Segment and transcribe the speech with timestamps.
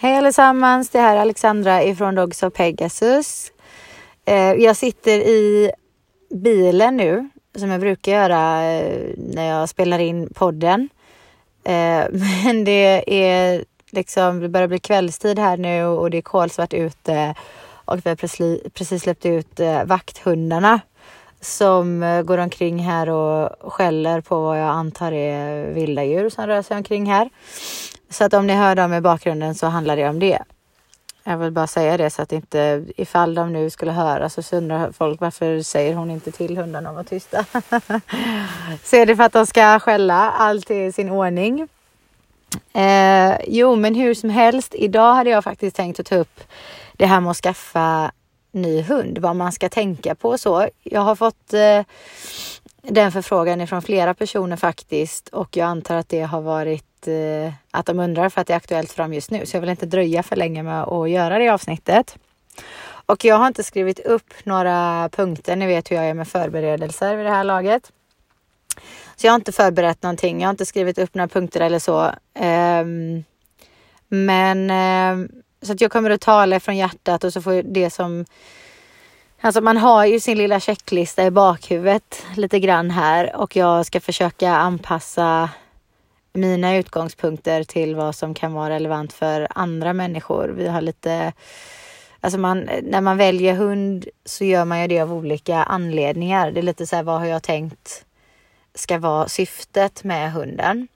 [0.00, 3.52] Hej allesammans, det här är Alexandra ifrån Dogs of Pegasus.
[4.24, 5.70] Eh, jag sitter i
[6.34, 10.88] bilen nu, som jag brukar göra eh, när jag spelar in podden.
[11.64, 12.04] Eh,
[12.44, 17.34] men det är liksom, det börjar bli kvällstid här nu och det är kolsvart ute
[17.84, 18.16] och vi har
[18.70, 20.80] precis, släppt ut vakthundarna
[21.40, 26.62] som går omkring här och skäller på vad jag antar är vilda djur som rör
[26.62, 27.30] sig omkring här.
[28.10, 30.38] Så att om ni hör dem i bakgrunden så handlar det om det.
[31.24, 34.92] Jag vill bara säga det så att inte ifall de nu skulle höra så undrar
[34.92, 37.44] folk varför säger hon inte till hundarna att vara tysta?
[38.84, 40.30] så är det för att de ska skälla.
[40.30, 41.68] Allt är i sin ordning.
[42.72, 44.74] Eh, jo, men hur som helst.
[44.74, 46.40] Idag hade jag faktiskt tänkt att ta upp
[46.92, 48.12] det här med att skaffa
[48.52, 50.68] ny hund, vad man ska tänka på så.
[50.82, 51.82] Jag har fått eh,
[52.82, 57.86] den förfrågan ifrån flera personer faktiskt och jag antar att det har varit eh, att
[57.86, 59.46] de undrar för att det är aktuellt för dem just nu.
[59.46, 62.18] Så jag vill inte dröja för länge med att göra det avsnittet.
[63.06, 65.56] Och jag har inte skrivit upp några punkter.
[65.56, 67.92] Ni vet hur jag är med förberedelser vid det här laget.
[69.16, 70.40] Så jag har inte förberett någonting.
[70.40, 72.12] Jag har inte skrivit upp några punkter eller så.
[72.40, 73.24] Um,
[74.08, 75.28] men um,
[75.62, 78.24] så att jag kommer att tala från hjärtat och så får det som
[79.40, 84.00] Alltså man har ju sin lilla checklista i bakhuvudet lite grann här och jag ska
[84.00, 85.50] försöka anpassa
[86.32, 90.48] mina utgångspunkter till vad som kan vara relevant för andra människor.
[90.48, 91.32] Vi har lite
[92.20, 96.50] Alltså man, när man väljer hund så gör man ju det av olika anledningar.
[96.50, 98.04] Det är lite så här, vad har jag tänkt
[98.74, 100.88] ska vara syftet med hunden?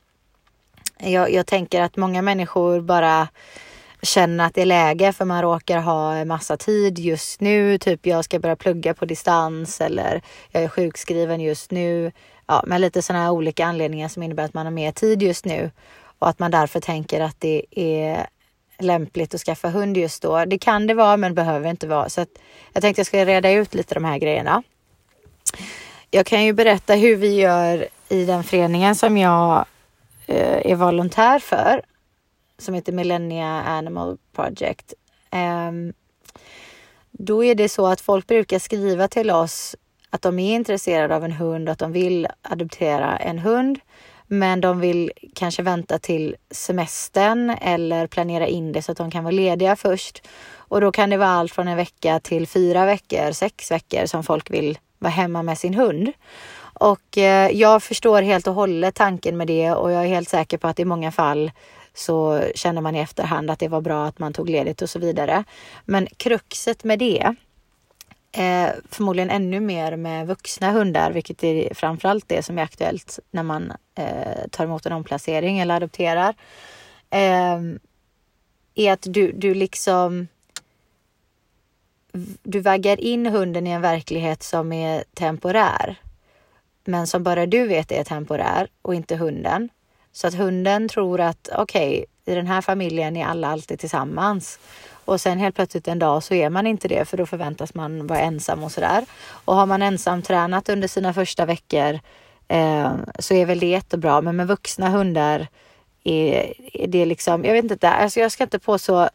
[0.98, 3.28] Jag, jag tänker att många människor bara
[4.02, 7.78] känner att det är läge för man råkar ha massa tid just nu.
[7.78, 12.12] Typ jag ska börja plugga på distans eller jag är sjukskriven just nu
[12.46, 15.44] ja, med lite sådana här olika anledningar som innebär att man har mer tid just
[15.44, 15.70] nu
[16.18, 18.26] och att man därför tänker att det är
[18.78, 20.44] lämpligt att skaffa hund just då.
[20.44, 22.08] Det kan det vara, men behöver inte vara.
[22.08, 22.28] Så att
[22.72, 24.62] jag tänkte jag skulle reda ut lite de här grejerna.
[26.10, 29.64] Jag kan ju berätta hur vi gör i den föreningen som jag
[30.26, 31.82] eh, är volontär för,
[32.58, 34.94] som heter Millennia Animal Project.
[35.30, 35.72] Eh,
[37.10, 39.76] då är det så att folk brukar skriva till oss
[40.12, 43.78] att de är intresserade av en hund och att de vill adoptera en hund.
[44.26, 49.24] Men de vill kanske vänta till semestern eller planera in det så att de kan
[49.24, 50.28] vara lediga först.
[50.54, 54.22] Och då kan det vara allt från en vecka till fyra veckor, sex veckor som
[54.22, 56.12] folk vill vara hemma med sin hund.
[56.60, 60.58] Och eh, jag förstår helt och hållet tanken med det och jag är helt säker
[60.58, 61.50] på att i många fall
[61.94, 64.98] så känner man i efterhand att det var bra att man tog ledigt och så
[64.98, 65.44] vidare.
[65.84, 67.34] Men kruxet med det
[68.32, 73.42] Eh, förmodligen ännu mer med vuxna hundar, vilket är framförallt det som är aktuellt när
[73.42, 76.34] man eh, tar emot en omplacering eller adopterar.
[77.10, 77.60] Eh,
[78.74, 80.28] är att du, du liksom
[82.42, 85.96] du vaggar in hunden i en verklighet som är temporär.
[86.84, 89.68] Men som bara du vet är temporär och inte hunden.
[90.12, 94.58] Så att hunden tror att okej, okay, i den här familjen är alla alltid tillsammans.
[95.04, 98.06] Och sen helt plötsligt en dag så är man inte det för då förväntas man
[98.06, 99.04] vara ensam och sådär.
[99.44, 102.00] Och har man ensam tränat under sina första veckor
[102.48, 104.20] eh, så är väl det jättebra.
[104.20, 105.46] Men med vuxna hundar
[106.04, 109.08] är, är det liksom, jag vet inte, alltså jag ska inte på så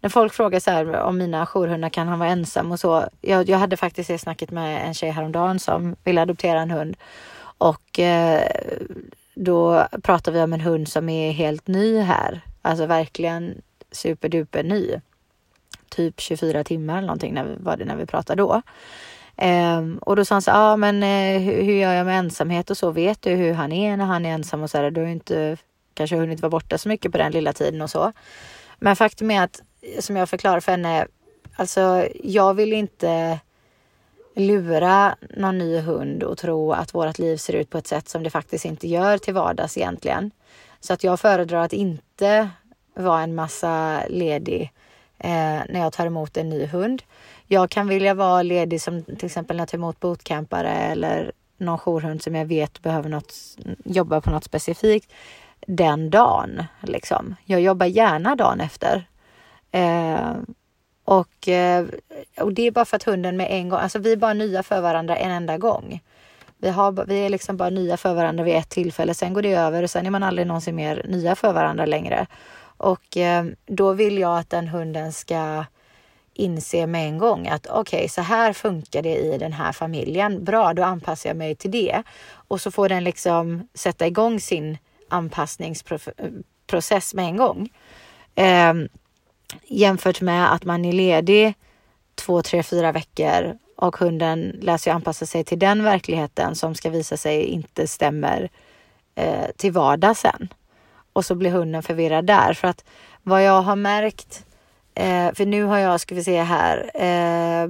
[0.00, 3.08] när folk frågar så här om mina jourhundar kan han vara ensam och så.
[3.20, 6.96] Jag, jag hade faktiskt det snacket med en tjej häromdagen som ville adoptera en hund
[7.58, 8.50] och eh,
[9.34, 12.40] då pratar vi om en hund som är helt ny här.
[12.62, 13.62] Alltså verkligen
[13.92, 15.00] superduper ny
[15.90, 18.62] typ 24 timmar eller någonting när vi, var det när vi pratade då.
[19.42, 22.06] Um, och då sa han så ja ah, men eh, uh, hur, hur, gör jag
[22.06, 22.90] med ensamhet och så?
[22.90, 24.90] Vet du hur han är när han är ensam och så här?
[24.90, 25.56] Du har inte
[25.94, 28.12] kanske hunnit vara borta så mycket på den lilla tiden och så.
[28.78, 29.62] Men faktum är att
[29.98, 31.06] som jag förklarar för henne,
[31.56, 33.40] alltså jag vill inte
[34.34, 38.22] lura någon ny hund och tro att vårt liv ser ut på ett sätt som
[38.22, 40.30] det faktiskt inte gör till vardags egentligen.
[40.80, 42.50] Så att jag föredrar att inte
[42.94, 44.72] vara en massa ledig
[45.20, 47.02] eh, när jag tar emot en ny hund.
[47.46, 51.78] Jag kan vilja vara ledig som till exempel när jag tar emot bootcampare eller någon
[51.78, 53.34] jourhund som jag vet behöver något,
[53.84, 55.12] jobba på något specifikt
[55.66, 56.64] den dagen.
[56.80, 57.36] Liksom.
[57.44, 59.04] Jag jobbar gärna dagen efter.
[59.72, 60.32] Eh,
[61.04, 61.86] och, eh,
[62.40, 64.62] och det är bara för att hunden med en gång, alltså vi är bara nya
[64.62, 66.00] för varandra en enda gång.
[66.58, 69.52] Vi, har, vi är liksom bara nya för varandra vid ett tillfälle, sen går det
[69.52, 72.26] över och sen är man aldrig någonsin mer nya för varandra längre.
[72.80, 75.64] Och eh, då vill jag att den hunden ska
[76.34, 80.44] inse med en gång att okej, okay, så här funkar det i den här familjen.
[80.44, 82.02] Bra, då anpassar jag mig till det.
[82.32, 84.78] Och så får den liksom sätta igång sin
[85.08, 87.68] anpassningsprocess med en gång.
[88.34, 88.74] Eh,
[89.66, 91.54] jämfört med att man är ledig
[92.14, 96.90] två, tre, fyra veckor och hunden lär sig anpassa sig till den verkligheten som ska
[96.90, 98.50] visa sig inte stämmer
[99.14, 100.48] eh, till vardag sen.
[101.20, 102.84] Och så blir hunden förvirrad där för att
[103.22, 104.44] vad jag har märkt,
[104.94, 107.68] eh, för nu har jag, ska vi se här, eh,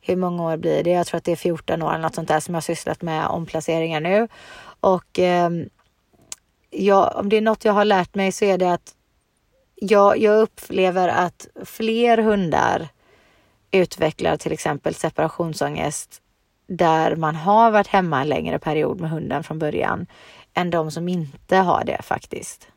[0.00, 0.90] hur många år blir det?
[0.90, 3.02] Jag tror att det är 14 år eller något sånt där som jag har sysslat
[3.02, 4.28] med omplaceringar nu.
[4.80, 5.50] Och eh,
[6.70, 8.94] jag, om det är något jag har lärt mig så är det att
[9.74, 12.88] jag, jag upplever att fler hundar
[13.70, 16.22] utvecklar till exempel separationsångest
[16.68, 20.06] där man har varit hemma en längre period med hunden från början
[20.56, 22.68] än de som inte har det faktiskt.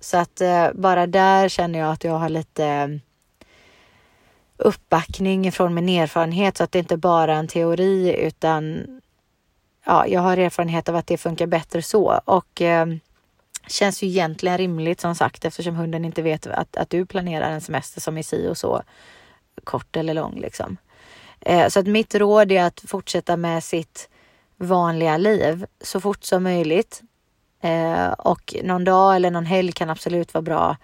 [0.00, 2.88] Så att eh, bara där känner jag att jag har lite eh,
[4.56, 8.86] uppbackning från min erfarenhet så att det inte bara är en teori utan
[9.84, 12.86] ja, jag har erfarenhet av att det funkar bättre så och eh,
[13.66, 17.60] känns ju egentligen rimligt som sagt eftersom hunden inte vet att, att du planerar en
[17.60, 18.82] semester som är si och så
[19.64, 20.76] kort eller lång liksom.
[21.40, 24.09] Eh, så att mitt råd är att fortsätta med sitt
[24.60, 27.02] vanliga liv så fort som möjligt.
[27.60, 30.76] Eh, och någon dag eller någon helg kan absolut vara bra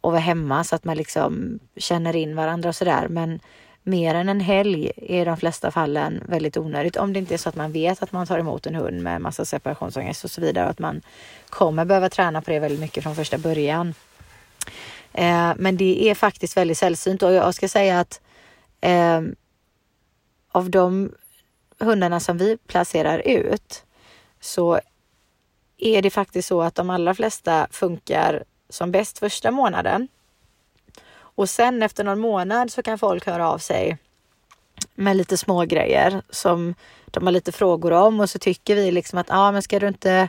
[0.00, 3.08] att vara hemma så att man liksom känner in varandra och sådär.
[3.08, 3.40] Men
[3.82, 6.96] mer än en helg är i de flesta fallen väldigt onödigt.
[6.96, 9.20] Om det inte är så att man vet att man tar emot en hund med
[9.20, 10.64] massa separationsångest och så vidare.
[10.64, 11.02] Och att man
[11.50, 13.94] kommer behöva träna på det väldigt mycket från första början.
[15.12, 18.20] Eh, men det är faktiskt väldigt sällsynt och jag ska säga att
[18.80, 19.20] eh,
[20.52, 21.10] av de
[21.78, 23.84] hundarna som vi placerar ut
[24.40, 24.80] så
[25.78, 30.08] är det faktiskt så att de allra flesta funkar som bäst första månaden.
[31.18, 33.98] Och sen efter någon månad så kan folk höra av sig
[34.94, 36.74] med lite små grejer som
[37.06, 39.78] de har lite frågor om och så tycker vi liksom att ja, ah, men ska
[39.78, 40.28] du inte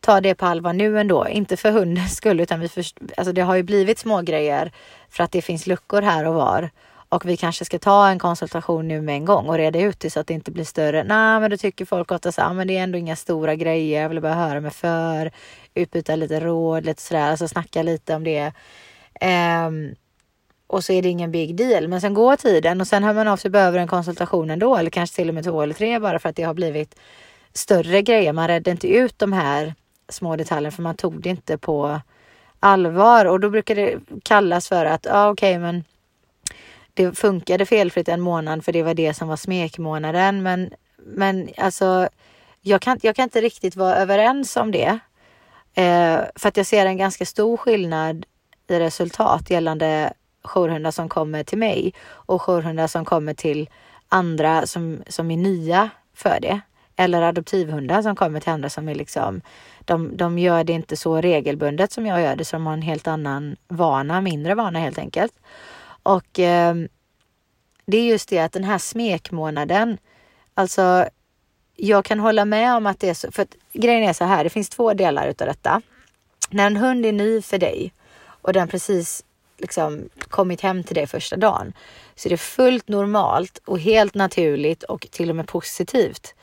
[0.00, 1.28] ta det på allvar nu ändå?
[1.28, 4.72] Inte för hundens skull, utan vi först, alltså det har ju blivit små grejer
[5.08, 6.70] för att det finns luckor här och var
[7.14, 10.10] och vi kanske ska ta en konsultation nu med en gång och reda ut det
[10.10, 11.04] så att det inte blir större.
[11.04, 13.54] Nej, men då tycker folk ofta så här, ah, men det är ändå inga stora
[13.54, 14.02] grejer.
[14.02, 15.30] Jag vill bara höra mig för,
[15.74, 18.52] utbyta lite råd, lite sådär, alltså snacka lite om det.
[19.66, 19.94] Um,
[20.66, 21.88] och så är det ingen big deal.
[21.88, 24.90] Men sen går tiden och sen hör man av sig behöver en konsultation ändå eller
[24.90, 26.94] kanske till och med två eller tre bara för att det har blivit
[27.52, 28.32] större grejer.
[28.32, 29.74] Man redde inte ut de här
[30.08, 32.00] små detaljerna för man tog det inte på
[32.60, 35.84] allvar och då brukar det kallas för att ja, okej, okay, men
[36.94, 40.42] det funkade felfritt en månad för det var det som var smekmånaden.
[40.42, 42.08] Men, men alltså,
[42.60, 44.98] jag kan, jag kan inte riktigt vara överens om det.
[45.74, 48.26] Eh, för att jag ser en ganska stor skillnad
[48.68, 50.12] i resultat gällande
[50.42, 53.68] jourhundar som kommer till mig och jourhundar som kommer till
[54.08, 56.60] andra som, som är nya för det.
[56.96, 59.40] Eller adoptivhundar som kommer till andra som är liksom,
[59.84, 62.82] de, de gör det inte så regelbundet som jag gör det, så de har en
[62.82, 65.32] helt annan vana, mindre vana helt enkelt.
[66.04, 66.74] Och eh,
[67.86, 69.98] det är just det att den här smekmånaden,
[70.54, 71.08] alltså
[71.76, 74.44] jag kan hålla med om att det är så, för att grejen är så här,
[74.44, 75.82] det finns två delar utav detta.
[76.50, 77.92] När en hund är ny för dig
[78.42, 79.24] och den precis
[79.58, 81.72] liksom kommit hem till dig första dagen
[82.14, 86.34] så är det fullt normalt och helt naturligt och till och med positivt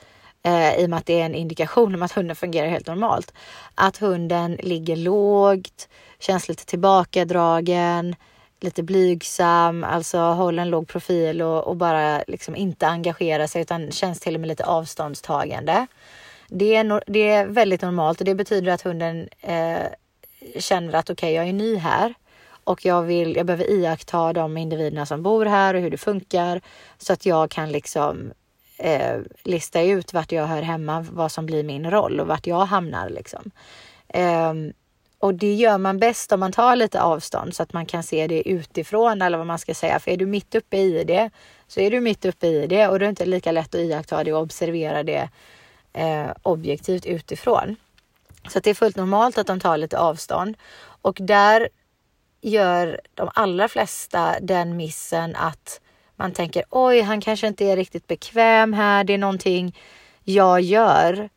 [0.44, 3.34] eh, i och med att det är en indikation om att hunden fungerar helt normalt.
[3.76, 8.16] Att hunden ligger lågt, känns lite tillbakadragen,
[8.64, 13.92] lite blygsam, alltså håller en låg profil och, och bara liksom inte engagerar sig utan
[13.92, 15.88] känns till och med lite avståndstagande.
[16.48, 19.86] Det är, no det är väldigt normalt och det betyder att hunden eh,
[20.60, 22.14] känner att okej, okay, jag är ny här
[22.64, 26.62] och jag vill, jag behöver iaktta de individerna som bor här och hur det funkar
[26.98, 28.32] så att jag kan liksom
[28.78, 32.66] eh, lista ut vart jag hör hemma, vad som blir min roll och vart jag
[32.66, 33.52] hamnar liksom.
[34.08, 34.54] Eh,
[35.22, 38.28] och det gör man bäst om man tar lite avstånd så att man kan se
[38.28, 40.00] det utifrån eller vad man ska säga.
[40.00, 41.30] För är du mitt uppe i det
[41.68, 44.24] så är du mitt uppe i det och det är inte lika lätt att iaktta
[44.24, 45.30] det och observera det
[45.94, 47.76] eh, objektivt utifrån.
[48.50, 50.58] Så det är fullt normalt att de tar lite avstånd
[51.02, 51.70] och där
[52.42, 55.82] gör de allra flesta den missen att
[56.16, 59.04] man tänker oj, han kanske inte är riktigt bekväm här.
[59.04, 59.78] Det är någonting
[60.24, 61.30] jag gör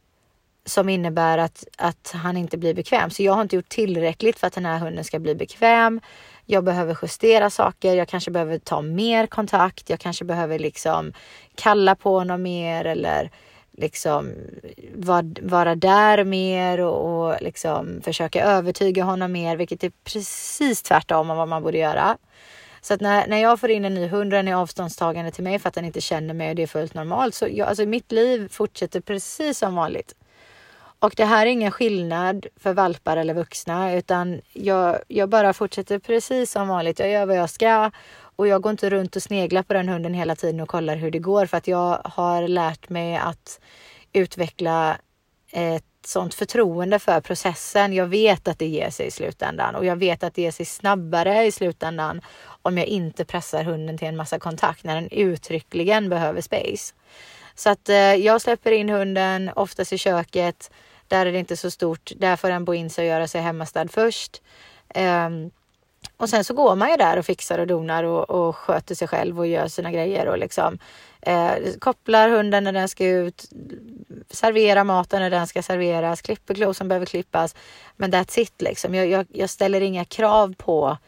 [0.65, 3.11] som innebär att, att han inte blir bekväm.
[3.11, 6.01] Så jag har inte gjort tillräckligt för att den här hunden ska bli bekväm.
[6.47, 7.95] Jag behöver justera saker.
[7.95, 9.91] Jag kanske behöver ta mer kontakt.
[9.91, 11.13] Jag kanske behöver liksom
[11.55, 13.31] kalla på honom mer eller
[13.77, 14.35] liksom
[14.95, 21.31] var, vara där mer och, och liksom försöka övertyga honom mer, vilket är precis tvärtom
[21.31, 22.17] om vad man borde göra.
[22.81, 25.45] Så att när, när jag får in en ny hund och den är avståndstagande till
[25.45, 27.87] mig för att den inte känner mig och det är fullt normalt så jag, alltså
[27.87, 30.15] mitt liv fortsätter precis som vanligt.
[31.05, 35.99] Och det här är ingen skillnad för valpar eller vuxna utan jag, jag bara fortsätter
[35.99, 36.99] precis som vanligt.
[36.99, 37.91] Jag gör vad jag ska
[38.37, 41.11] och jag går inte runt och sneglar på den hunden hela tiden och kollar hur
[41.11, 43.61] det går för att jag har lärt mig att
[44.13, 44.97] utveckla
[45.53, 47.93] ett sånt förtroende för processen.
[47.93, 50.67] Jag vet att det ger sig i slutändan och jag vet att det ger sig
[50.67, 52.21] snabbare i slutändan
[52.63, 56.95] om jag inte pressar hunden till en massa kontakt när den uttryckligen behöver space.
[57.55, 60.71] Så att eh, jag släpper in hunden oftast i köket.
[61.09, 62.13] Där är det inte så stort.
[62.17, 64.43] Där får den bo in sig och göra sig hemmastad först.
[64.95, 65.51] Um,
[66.17, 69.09] och sen så går man ju där och fixar och donar och, och sköter sig
[69.09, 70.79] själv och gör sina grejer och liksom
[71.21, 73.45] eh, kopplar hunden när den ska ut,
[74.31, 77.55] serverar maten när den ska serveras, klipper klor som behöver klippas.
[77.97, 78.95] Men that's it liksom.
[78.95, 80.99] Jag, jag, jag ställer inga krav på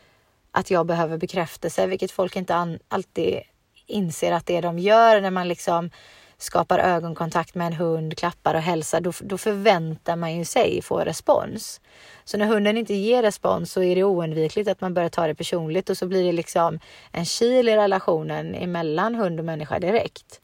[0.51, 3.41] att jag behöver bekräftelse, vilket folk inte an, alltid
[3.87, 5.91] inser att det de gör när man liksom
[6.39, 10.99] skapar ögonkontakt med en hund, klappar och hälsar, då, då förväntar man ju sig få
[10.99, 11.81] respons.
[12.25, 15.35] Så när hunden inte ger respons så är det oundvikligt att man börjar ta det
[15.35, 16.79] personligt och så blir det liksom
[17.13, 20.41] en kil i relationen emellan hund och människa direkt.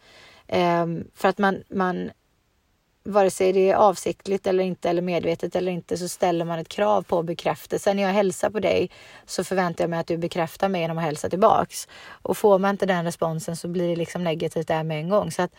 [0.48, 2.10] Um, för att man, man
[3.04, 6.68] vare sig det är avsiktligt eller inte eller medvetet eller inte så ställer man ett
[6.68, 7.94] krav på bekräftelse.
[7.94, 8.90] När jag hälsar på dig
[9.26, 11.88] så förväntar jag mig att du bekräftar mig genom att hälsa tillbaks.
[12.08, 15.30] Och får man inte den responsen så blir det liksom negativt där med en gång.
[15.30, 15.52] Så att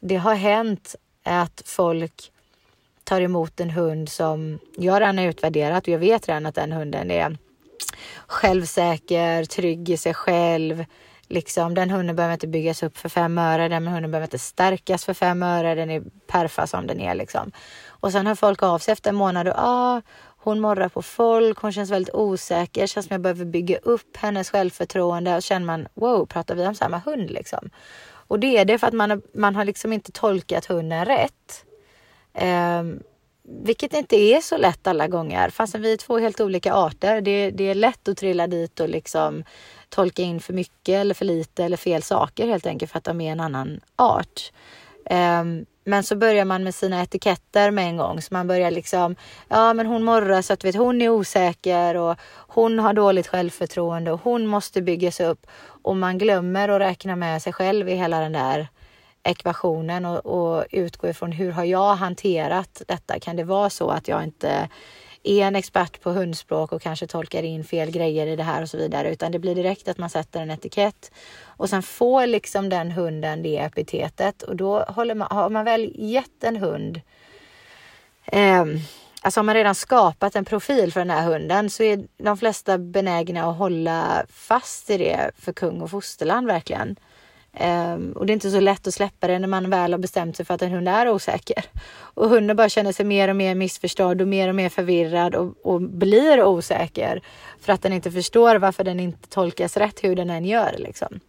[0.00, 2.32] det har hänt att folk
[3.04, 6.72] tar emot en hund som jag redan har utvärderat och jag vet redan att den
[6.72, 7.36] hunden är
[8.26, 10.84] självsäker, trygg i sig själv.
[11.28, 15.04] Liksom, den hunden behöver inte byggas upp för fem öre, den hunden behöver inte stärkas
[15.04, 17.14] för fem öre, den är perfa som den är.
[17.14, 17.52] Liksom.
[17.86, 20.02] Och sen hör folk av sig efter en månad och ah,
[20.40, 24.50] hon morrar på folk, hon känns väldigt osäker, känns som jag behöver bygga upp hennes
[24.50, 27.70] självförtroende och känner man wow, pratar vi om samma hund liksom?
[28.10, 31.64] Och det är det för att man, man har liksom inte tolkat hunden rätt.
[32.80, 33.02] Um,
[33.42, 35.50] vilket inte är så lätt alla gånger.
[35.50, 37.20] Fastän vi är två helt olika arter.
[37.20, 39.44] Det, det är lätt att trilla dit och liksom
[39.88, 43.20] tolka in för mycket eller för lite eller fel saker helt enkelt för att de
[43.20, 44.52] är en annan art.
[45.10, 48.22] Um, men så börjar man med sina etiketter med en gång.
[48.22, 49.16] Så man börjar liksom,
[49.48, 54.12] ja men hon morrar så att vet, hon är osäker och hon har dåligt självförtroende
[54.12, 55.46] och hon måste byggas upp.
[55.82, 58.68] Och man glömmer att räkna med sig själv i hela den där
[59.22, 63.20] ekvationen och, och utgå ifrån hur har jag hanterat detta?
[63.20, 64.68] Kan det vara så att jag inte
[65.22, 68.70] är en expert på hundspråk och kanske tolkar in fel grejer i det här och
[68.70, 71.12] så vidare, utan det blir direkt att man sätter en etikett
[71.44, 75.92] och sen får liksom den hunden det epitetet och då håller man, har man väl
[75.94, 77.00] gett en hund
[78.24, 78.64] eh,
[79.22, 82.78] Alltså har man redan skapat en profil för den här hunden så är de flesta
[82.78, 86.96] benägna att hålla fast i det för kung och fosterland verkligen.
[87.60, 90.36] Um, och det är inte så lätt att släppa det när man väl har bestämt
[90.36, 91.64] sig för att en hund är osäker.
[91.98, 95.54] Och hunden bara känner sig mer och mer missförstådd och mer och mer förvirrad och,
[95.62, 97.22] och blir osäker
[97.60, 100.74] för att den inte förstår varför den inte tolkas rätt hur den än gör.
[100.78, 101.20] Liksom.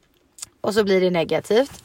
[0.62, 1.84] Och så blir det negativt.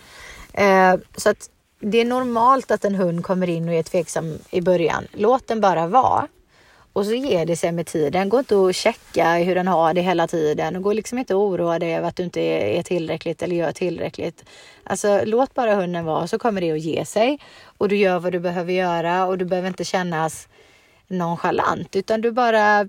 [0.60, 1.50] Uh, så att
[1.80, 5.06] det är normalt att en hund kommer in och är tveksam i början.
[5.12, 6.28] Låt den bara vara.
[6.94, 8.28] Och så ger det sig med tiden.
[8.28, 11.42] Gå inte och checka hur den har det hela tiden och gå liksom inte och
[11.42, 14.44] oroa dig över att du inte är tillräckligt eller gör tillräckligt.
[14.84, 17.38] Alltså låt bara hunden vara så kommer det att ge sig
[17.78, 20.48] och du gör vad du behöver göra och du behöver inte kännas
[21.06, 22.88] nonchalant utan du bara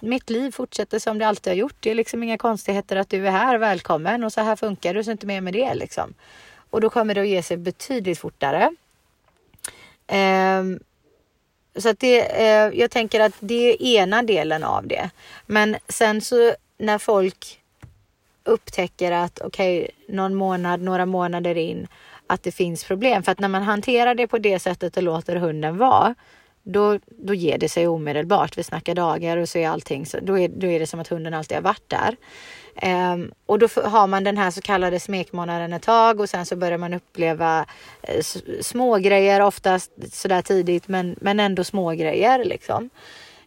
[0.00, 1.76] mitt liv fortsätter som det alltid har gjort.
[1.80, 5.04] Det är liksom inga konstigheter att du är här, välkommen och så här funkar det,
[5.04, 6.14] så inte mer med det liksom.
[6.70, 8.70] Och då kommer det att ge sig betydligt fortare.
[10.60, 10.80] Um,
[11.76, 15.10] så att det, eh, jag tänker att det är ena delen av det.
[15.46, 17.60] Men sen så när folk
[18.44, 21.88] upptäcker att okej, okay, någon månad, några månader in,
[22.26, 23.22] att det finns problem.
[23.22, 26.14] För att när man hanterar det på det sättet och låter hunden vara,
[26.66, 28.58] då, då ger det sig omedelbart.
[28.58, 30.18] Vi snackar dagar och så är allting så.
[30.22, 32.16] Då är, då är det som att hunden alltid har varit där.
[33.12, 36.56] Um, och då har man den här så kallade smekmånaden ett tag och sen så
[36.56, 37.66] börjar man uppleva
[38.02, 38.20] eh,
[38.60, 42.90] små grejer oftast sådär tidigt men, men ändå små grejer liksom.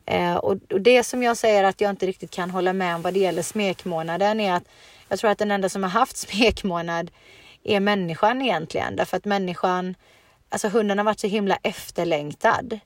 [0.05, 3.01] Eh, och, och, det som jag säger att jag inte riktigt kan hålla med om
[3.01, 4.63] vad det gäller smekmånaden är att
[5.09, 7.11] jag tror att den enda som har haft smekmånad
[7.63, 9.95] är människan egentligen därför att människan,
[10.49, 12.79] alltså hunden har varit så himla efterlängtad.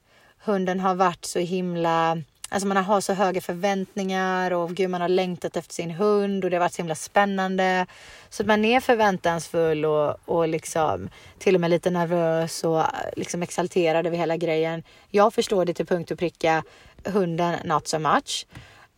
[0.46, 2.18] Hunden har varit så himla
[2.50, 6.50] Alltså man har så höga förväntningar och gud man har längtat efter sin hund och
[6.50, 7.86] det har varit så himla spännande.
[8.30, 11.10] Så man är förväntansfull och, och liksom
[11.40, 12.86] till och med lite nervös och eh,
[13.16, 14.84] liksom exalterad över hela grejen.
[15.10, 16.64] Jag förstår det till punkt och pricka.
[17.06, 18.48] Hunden not so much.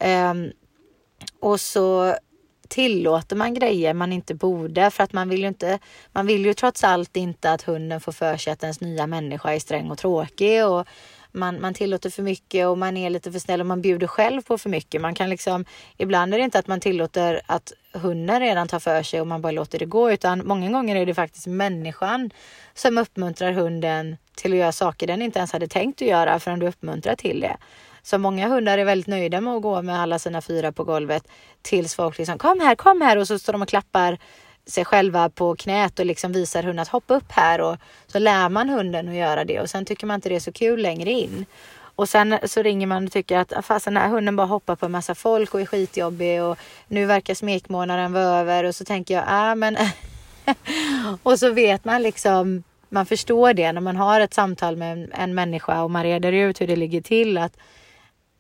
[0.04, 0.52] Um,
[1.40, 2.16] och så
[2.68, 5.80] tillåter man grejer man inte borde för att man vill ju inte,
[6.12, 9.54] man vill ju trots allt inte att hunden får för sig att ens nya människa
[9.54, 10.88] är sträng och tråkig och
[11.36, 14.42] man, man tillåter för mycket och man är lite för snäll och man bjuder själv
[14.42, 15.02] på för mycket.
[15.02, 15.66] Man kan liksom,
[15.98, 19.42] ibland är det inte att man tillåter att hunden redan tar för sig och man
[19.42, 22.32] bara låter det gå utan många gånger är det faktiskt människan
[22.74, 26.60] som uppmuntrar hunden till att göra saker den inte ens hade tänkt att göra förrän
[26.60, 27.58] du uppmuntrar till det.
[28.02, 31.28] Så många hundar är väldigt nöjda med att gå med alla sina fyra på golvet
[31.62, 34.18] tills folk liksom kom här, kom här och så står de och klappar
[34.66, 38.50] sig själva på knät och liksom visar hunden att hoppa upp här och så lär
[38.50, 41.12] man hunden att göra det och sen tycker man inte det är så kul längre
[41.12, 41.46] in.
[41.96, 44.76] Och sen så ringer man och tycker att ah, fasen den här hunden bara hoppar
[44.76, 46.58] på en massa folk och är skitjobbig och
[46.88, 49.78] nu verkar smekmånaden vara över och så tänker jag, ah men
[51.24, 55.36] och så vet man liksom, man förstår det när man har ett samtal med en
[55.36, 57.58] människa och man reder ut hur det ligger till att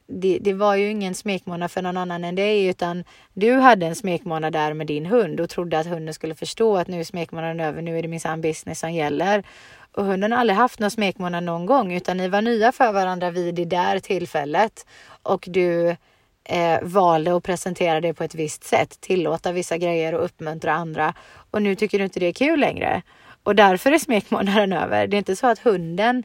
[0.08, 3.96] det, det, var ju ingen smekmånad för någon annan än dig utan du hade en
[3.96, 7.60] smekmånad där med din hund och trodde att hunden skulle förstå att nu är smekmånaden
[7.60, 9.44] över, nu är det minsann business som gäller.
[9.92, 13.32] Och hunden har aldrig haft någon smekmånad någon gång utan ni var nya för varandra
[13.32, 14.86] vid det där tillfället
[15.24, 15.96] och du
[16.44, 21.14] eh, valde att presentera det på ett visst sätt, tillåta vissa grejer och uppmuntra andra
[21.52, 23.02] och nu tycker du inte det är kul längre.
[23.44, 25.08] Och därför är smekmånaden över.
[25.08, 26.24] Det är inte så att hunden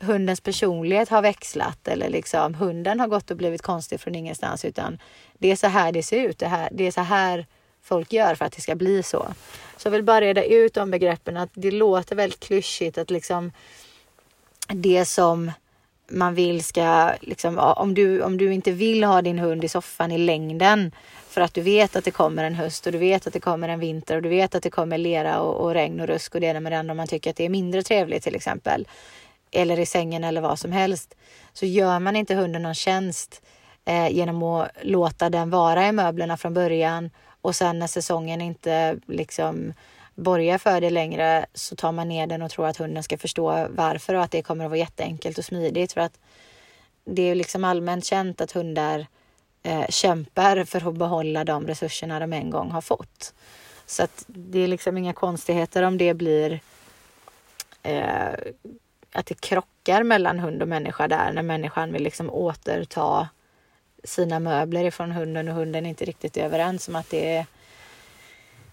[0.00, 4.98] hundens personlighet har växlat eller liksom hunden har gått och blivit konstig från ingenstans utan
[5.38, 6.38] det är så här det ser ut.
[6.38, 7.46] Det, här, det är så här
[7.82, 9.26] folk gör för att det ska bli så.
[9.76, 13.52] Så jag vill bara reda ut de begreppen att det låter väldigt klyschigt att liksom
[14.68, 15.52] det som
[16.10, 20.12] man vill ska, liksom, om, du, om du inte vill ha din hund i soffan
[20.12, 20.92] i längden
[21.28, 23.68] för att du vet att det kommer en höst och du vet att det kommer
[23.68, 26.40] en vinter och du vet att det kommer lera och, och regn och rusk och
[26.40, 28.88] det ena med det andra om man tycker att det är mindre trevligt till exempel
[29.52, 31.14] eller i sängen eller vad som helst
[31.52, 33.42] så gör man inte hunden någon tjänst
[33.84, 37.10] eh, genom att låta den vara i möblerna från början
[37.42, 39.72] och sen när säsongen inte liksom
[40.14, 43.66] borgar för det längre så tar man ner den och tror att hunden ska förstå
[43.70, 46.18] varför och att det kommer att vara jätteenkelt och smidigt för att
[47.04, 49.06] det är liksom allmänt känt att hundar
[49.62, 53.34] eh, kämpar för att behålla de resurserna de en gång har fått.
[53.86, 56.60] Så att det är liksom inga konstigheter om det blir
[57.82, 58.32] eh,
[59.12, 63.28] att det krockar mellan hund och människa där när människan vill liksom återta
[64.04, 67.46] sina möbler ifrån hunden och hunden inte riktigt är överens om att det är,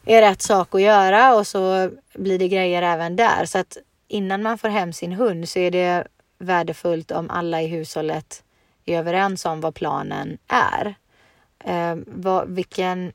[0.06, 3.46] är rätt sak att göra och så blir det grejer även där.
[3.46, 7.68] Så att innan man får hem sin hund så är det värdefullt om alla i
[7.68, 8.44] hushållet
[8.86, 10.96] är överens om vad planen är.
[11.60, 13.14] Eh, vad, vilken,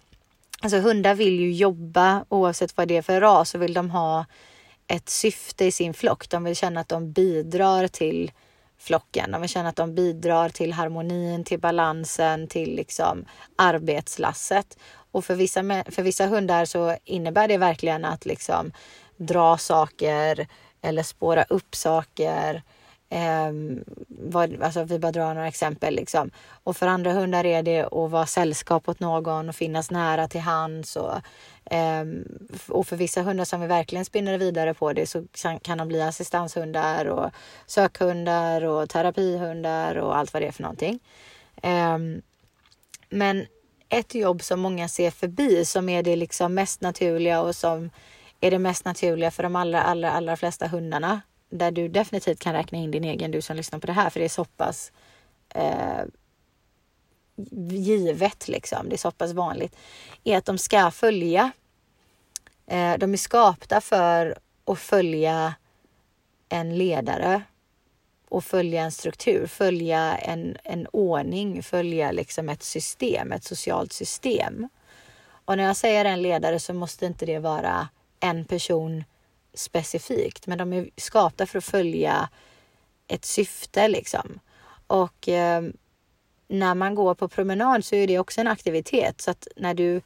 [0.62, 4.24] alltså hundar vill ju jobba oavsett vad det är för ras så vill de ha
[4.86, 6.28] ett syfte i sin flock.
[6.28, 8.32] De vill känna att de bidrar till
[8.78, 9.30] flocken.
[9.30, 13.24] De vill känna att de bidrar till harmonin, till balansen, till liksom
[13.56, 14.78] arbetslasset.
[15.12, 18.72] Och för vissa, för vissa hundar så innebär det verkligen att liksom
[19.16, 20.46] dra saker
[20.82, 22.62] eller spåra upp saker
[23.12, 23.52] Eh,
[24.08, 26.30] vad, alltså vi bara drar några exempel liksom.
[26.64, 30.40] Och för andra hundar är det att vara sällskap åt någon och finnas nära till
[30.40, 30.96] hands.
[30.96, 31.14] Och,
[31.74, 32.04] eh,
[32.68, 35.26] och för vissa hundar som vi verkligen spinner vidare på det så
[35.62, 37.30] kan de bli assistanshundar och
[37.66, 40.98] sökhundar och terapihundar och allt vad det är för någonting.
[41.62, 41.98] Eh,
[43.08, 43.46] men
[43.88, 47.90] ett jobb som många ser förbi som är det liksom mest naturliga och som
[48.40, 51.20] är det mest naturliga för de allra, allra, allra flesta hundarna
[51.52, 54.20] där du definitivt kan räkna in din egen, du som lyssnar på det här, för
[54.20, 54.92] det är så pass
[55.54, 56.04] eh,
[57.70, 59.76] givet liksom, det är så pass vanligt,
[60.24, 61.50] är att de ska följa.
[62.66, 65.54] Eh, de är skapta för att följa
[66.48, 67.42] en ledare
[68.28, 74.68] och följa en struktur, följa en, en ordning, följa liksom ett system, ett socialt system.
[75.44, 77.88] Och när jag säger en ledare så måste inte det vara
[78.20, 79.04] en person
[79.54, 82.28] specifikt, men de är skapta för att följa
[83.08, 84.40] ett syfte liksom.
[84.86, 85.62] Och eh,
[86.48, 90.00] när man går på promenad så är det också en aktivitet så att när du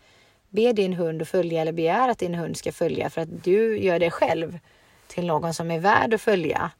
[0.48, 3.78] ber din hund att följa eller begär att din hund ska följa för att du
[3.78, 4.58] gör det själv
[5.06, 6.70] till någon som är värd att följa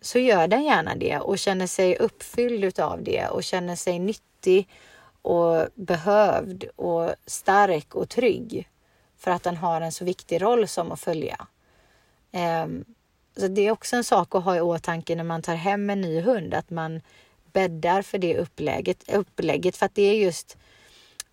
[0.00, 4.68] så gör den gärna det och känner sig uppfylld utav det och känner sig nyttig
[5.22, 8.68] och behövd och stark och trygg
[9.18, 11.46] för att den har en så viktig roll som att följa.
[12.32, 12.84] Ehm,
[13.36, 16.00] så det är också en sak att ha i åtanke när man tar hem en
[16.00, 17.00] ny hund, att man
[17.52, 20.56] bäddar för det upplägget, upplägget för att det är just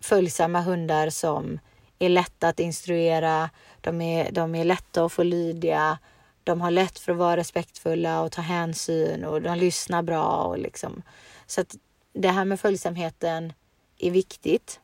[0.00, 1.58] följsamma hundar som
[1.98, 5.98] är lätta att instruera, de är, de är lätta att få lydiga,
[6.44, 10.26] de har lätt för att vara respektfulla och ta hänsyn och de lyssnar bra.
[10.26, 11.02] Och liksom.
[11.46, 11.76] Så att
[12.12, 13.52] det här med följsamheten
[13.98, 14.80] är viktigt.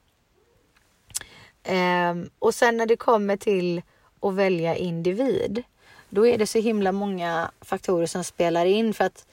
[1.69, 3.83] Um, och sen när det kommer till
[4.21, 5.63] att välja individ,
[6.09, 9.27] då är det så himla många faktorer som spelar in för att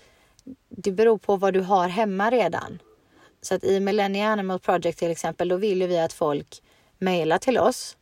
[0.69, 2.79] det beror på vad du har hemma redan.
[3.41, 6.61] Så att i Millennium Animal Project till exempel, då vill ju vi att folk
[6.97, 7.97] mejlar till oss.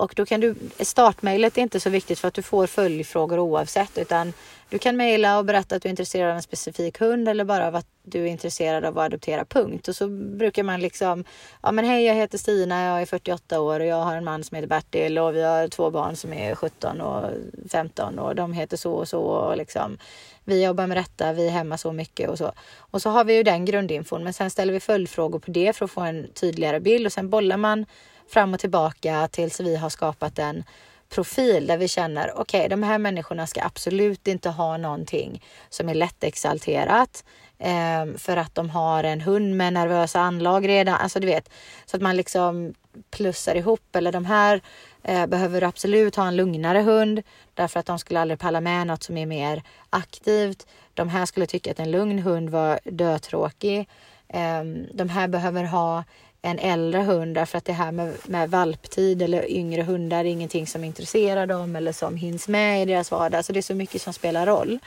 [0.00, 3.98] Och då kan du, startmejlet är inte så viktigt för att du får följdfrågor oavsett,
[3.98, 4.32] utan
[4.68, 7.66] du kan mejla och berätta att du är intresserad av en specifik hund eller bara
[7.66, 9.88] av att du är intresserad av att adoptera, punkt.
[9.88, 11.24] Och så brukar man liksom,
[11.62, 14.44] ja men hej jag heter Stina, jag är 48 år och jag har en man
[14.44, 17.30] som heter Bertil och vi har två barn som är 17 och
[17.68, 19.98] 15 och de heter så och så och liksom
[20.44, 22.52] vi jobbar med detta, vi är hemma så mycket och så.
[22.76, 25.84] Och så har vi ju den grundinfon, men sen ställer vi följdfrågor på det för
[25.84, 27.86] att få en tydligare bild och sen bollar man
[28.30, 30.64] fram och tillbaka tills vi har skapat en
[31.10, 35.88] profil där vi känner okej, okay, de här människorna ska absolut inte ha någonting som
[35.88, 37.24] är lättexalterat
[37.58, 40.94] eh, för att de har en hund med nervösa anlag redan.
[40.94, 41.50] Alltså du vet,
[41.86, 42.74] så att man liksom
[43.10, 44.60] plussar ihop eller de här
[45.02, 47.22] eh, behöver absolut ha en lugnare hund
[47.54, 50.66] därför att de skulle aldrig palla med något som är mer aktivt.
[50.94, 53.88] De här skulle tycka att en lugn hund var dötråkig.
[54.28, 54.64] Eh,
[54.94, 56.04] de här behöver ha
[56.42, 60.66] en äldre hund därför att det här med, med valptid eller yngre hundar är ingenting
[60.66, 63.44] som intresserar dem eller som hinns med i deras vardag.
[63.44, 64.78] Så det är så mycket som spelar roll.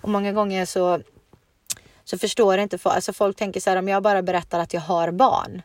[0.00, 1.00] Och många gånger så,
[2.04, 4.80] så förstår inte folk, alltså folk tänker så här om jag bara berättar att jag
[4.80, 5.62] har barn.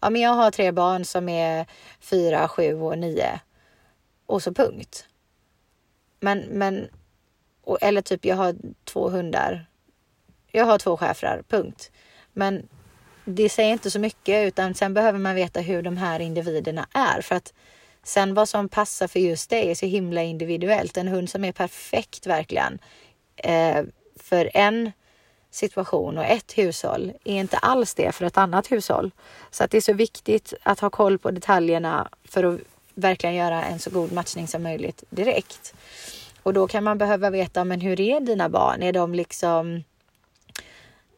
[0.00, 1.66] Ja, men jag har tre barn som är
[2.00, 3.40] fyra, sju och nio.
[4.26, 5.06] Och så punkt.
[6.20, 6.88] Men, men,
[7.64, 9.66] och, eller typ jag har två hundar.
[10.52, 11.90] Jag har två schäfrar, punkt.
[12.32, 12.68] Men
[13.28, 17.20] det säger inte så mycket utan sen behöver man veta hur de här individerna är
[17.20, 17.52] för att
[18.02, 20.96] sen vad som passar för just dig är så himla individuellt.
[20.96, 22.78] En hund som är perfekt verkligen
[23.36, 23.82] eh,
[24.16, 24.92] för en
[25.50, 29.10] situation och ett hushåll är inte alls det för ett annat hushåll.
[29.50, 32.60] Så att det är så viktigt att ha koll på detaljerna för att
[32.94, 35.74] verkligen göra en så god matchning som möjligt direkt.
[36.42, 38.82] Och då kan man behöva veta, men hur är dina barn?
[38.82, 39.84] Är de liksom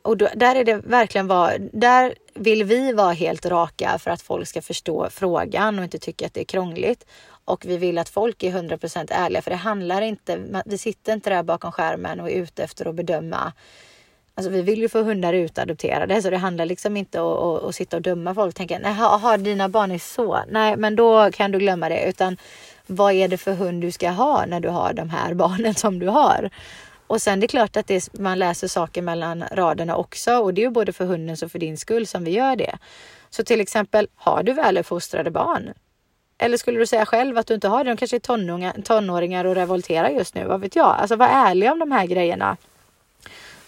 [0.09, 4.23] och då, där är det verkligen var, där vill vi vara helt raka för att
[4.23, 7.05] folk ska förstå frågan och inte tycka att det är krångligt.
[7.44, 11.31] Och vi vill att folk är 100% ärliga för det handlar inte, vi sitter inte
[11.31, 13.53] där bakom skärmen och är ute efter att bedöma.
[14.35, 17.75] Alltså vi vill ju få hundar utadopterade så det handlar liksom inte om att, att
[17.75, 18.49] sitta och döma folk.
[18.49, 20.38] och Tänka, nej, dina barn är så?
[20.49, 22.09] Nej, men då kan du glömma det.
[22.09, 22.37] Utan
[22.87, 25.99] vad är det för hund du ska ha när du har de här barnen som
[25.99, 26.51] du har?
[27.09, 30.61] Och sen det är klart att det, man läser saker mellan raderna också och det
[30.61, 32.79] är ju både för hundens och för din skull som vi gör det.
[33.31, 35.75] Så till exempel, har du väluppfostrade barn?
[36.38, 37.90] Eller skulle du säga själv att du inte har det?
[37.90, 40.97] De kanske är tonåringar, tonåringar och revolterar just nu, vad vet jag?
[40.99, 42.57] Alltså var ärlig om de här grejerna.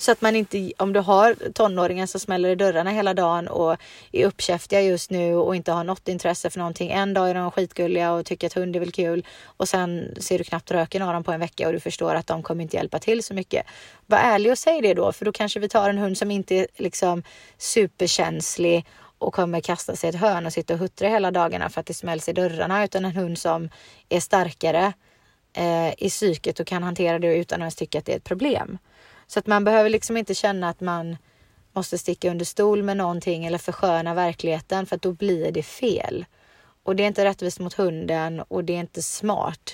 [0.01, 3.77] Så att man inte, om du har tonåringar som smäller i dörrarna hela dagen och
[4.13, 6.91] är uppkäftiga just nu och inte har något intresse för någonting.
[6.91, 10.39] En dag är de skitgulliga och tycker att hund är väl kul och sen ser
[10.39, 12.77] du knappt röken av dem på en vecka och du förstår att de kommer inte
[12.77, 13.67] hjälpa till så mycket.
[14.07, 16.55] Var ärlig och säg det då, för då kanske vi tar en hund som inte
[16.55, 17.23] är liksom
[17.59, 18.87] superkänslig
[19.19, 21.87] och kommer kasta sig i ett hörn och sitta och huttra hela dagarna för att
[21.87, 23.69] det smälls i dörrarna, utan en hund som
[24.09, 24.93] är starkare
[25.53, 28.25] eh, i psyket och kan hantera det utan att ens tycka att det är ett
[28.25, 28.79] problem.
[29.31, 31.17] Så att man behöver liksom inte känna att man
[31.73, 36.25] måste sticka under stol med någonting eller försköna verkligheten för att då blir det fel.
[36.83, 39.73] Och det är inte rättvist mot hunden och det är inte smart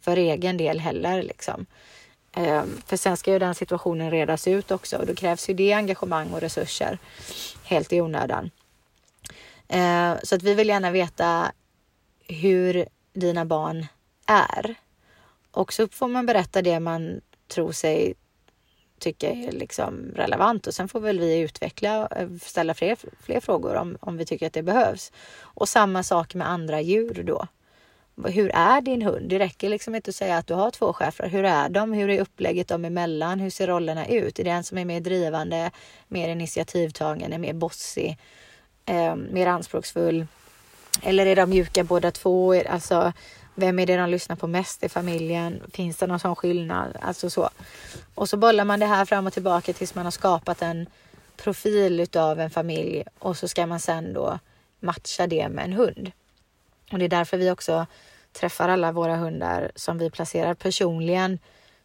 [0.00, 1.66] för egen del heller liksom.
[2.36, 5.72] Ehm, för sen ska ju den situationen redas ut också och då krävs ju det
[5.72, 6.98] engagemang och resurser
[7.64, 8.50] helt i onödan.
[9.68, 11.52] Ehm, så att vi vill gärna veta
[12.28, 13.86] hur dina barn
[14.26, 14.74] är.
[15.50, 18.14] Och så får man berätta det man tror sig
[19.02, 23.40] tycka är liksom relevant och sen får väl vi utveckla, och eh, ställa fler, fler
[23.40, 25.12] frågor om, om vi tycker att det behövs.
[25.42, 27.46] Och samma sak med andra djur då.
[28.24, 29.28] Hur är din hund?
[29.28, 31.28] Det räcker liksom inte att säga att du har två schäfrar.
[31.28, 31.92] Hur är de?
[31.92, 33.40] Hur är upplägget dem emellan?
[33.40, 34.38] Hur ser rollerna ut?
[34.38, 35.70] Är det en som är mer drivande,
[36.08, 38.18] mer initiativtagen, är mer bossig,
[38.86, 40.26] eh, mer anspråksfull?
[41.02, 42.54] Eller är de mjuka båda två?
[42.68, 43.12] Alltså,
[43.54, 45.62] vem är det de lyssnar på mest i familjen?
[45.72, 46.96] Finns det någon sån skillnad?
[47.00, 47.50] Alltså så.
[48.14, 50.86] Och så bollar man det här fram och tillbaka tills man har skapat en
[51.36, 54.38] profil utav en familj och så ska man sen då
[54.80, 56.12] matcha det med en hund.
[56.92, 57.86] Och det är därför vi också
[58.32, 61.38] träffar alla våra hundar som vi placerar personligen.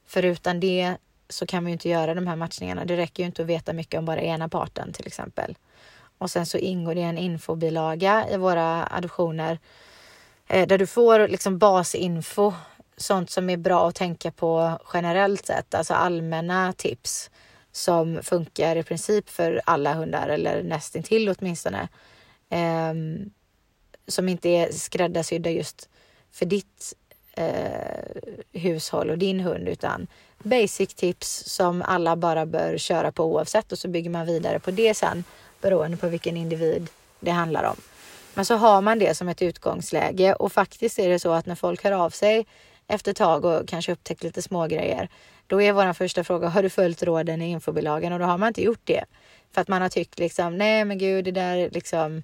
[0.05, 0.95] För utan det
[1.29, 2.85] så kan vi inte göra de här matchningarna.
[2.85, 5.57] Det räcker ju inte att veta mycket om bara ena parten till exempel.
[6.17, 9.59] Och sen så ingår det en infobilaga i våra adoptioner
[10.47, 12.53] Eh, där du får liksom basinfo,
[12.97, 17.29] sånt som är bra att tänka på generellt sett, alltså allmänna tips
[17.71, 21.87] som funkar i princip för alla hundar eller nästintill åtminstone.
[22.49, 22.93] Eh,
[24.07, 25.89] som inte är skräddarsydda just
[26.31, 26.93] för ditt
[27.33, 30.07] eh, hushåll och din hund utan
[30.37, 34.71] basic tips som alla bara bör köra på oavsett och så bygger man vidare på
[34.71, 35.23] det sen
[35.61, 37.75] beroende på vilken individ det handlar om.
[38.37, 41.55] Men så har man det som ett utgångsläge och faktiskt är det så att när
[41.55, 42.45] folk hör av sig
[42.87, 45.09] efter ett tag och kanske upptäckt lite små grejer.
[45.47, 48.13] Då är vår första fråga, har du följt råden i infobilagan?
[48.13, 49.03] Och då har man inte gjort det.
[49.51, 52.23] För att man har tyckt liksom, nej men gud, det där liksom,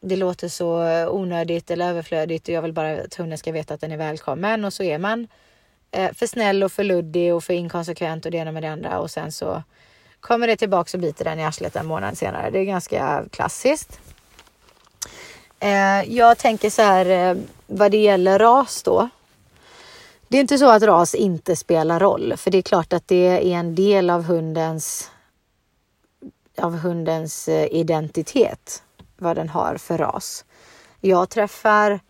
[0.00, 0.68] det låter så
[1.08, 4.64] onödigt eller överflödigt och jag vill bara att hunden ska veta att den är välkommen.
[4.64, 5.28] Och så är man
[5.90, 8.98] eh, för snäll och för luddig och för inkonsekvent och det ena med det andra.
[8.98, 9.62] Och sen så
[10.20, 12.50] kommer det tillbaka och biter den i arslet en månad senare.
[12.50, 14.00] Det är ganska klassiskt.
[15.60, 19.08] Eh, jag tänker så här eh, vad det gäller ras då.
[20.28, 23.26] Det är inte så att ras inte spelar roll, för det är klart att det
[23.26, 25.10] är en del av hundens
[26.58, 28.82] av hundens eh, identitet,
[29.16, 30.44] vad den har för ras.
[31.00, 32.00] Jag träffar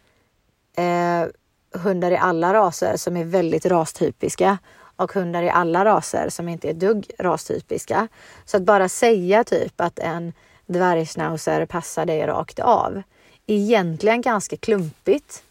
[0.76, 1.26] eh,
[1.72, 4.58] hundar i alla raser som är väldigt rastypiska
[4.96, 8.08] och hundar i alla raser som inte är dugg rastypiska.
[8.44, 10.32] Så att bara säga typ att en
[10.66, 13.02] dvärgschnauzer passar dig rakt av
[13.46, 15.42] egentligen ganska klumpigt.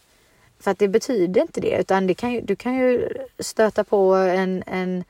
[0.60, 4.14] För att det betyder inte det, utan det kan ju, du kan ju stöta på
[4.14, 5.04] en, en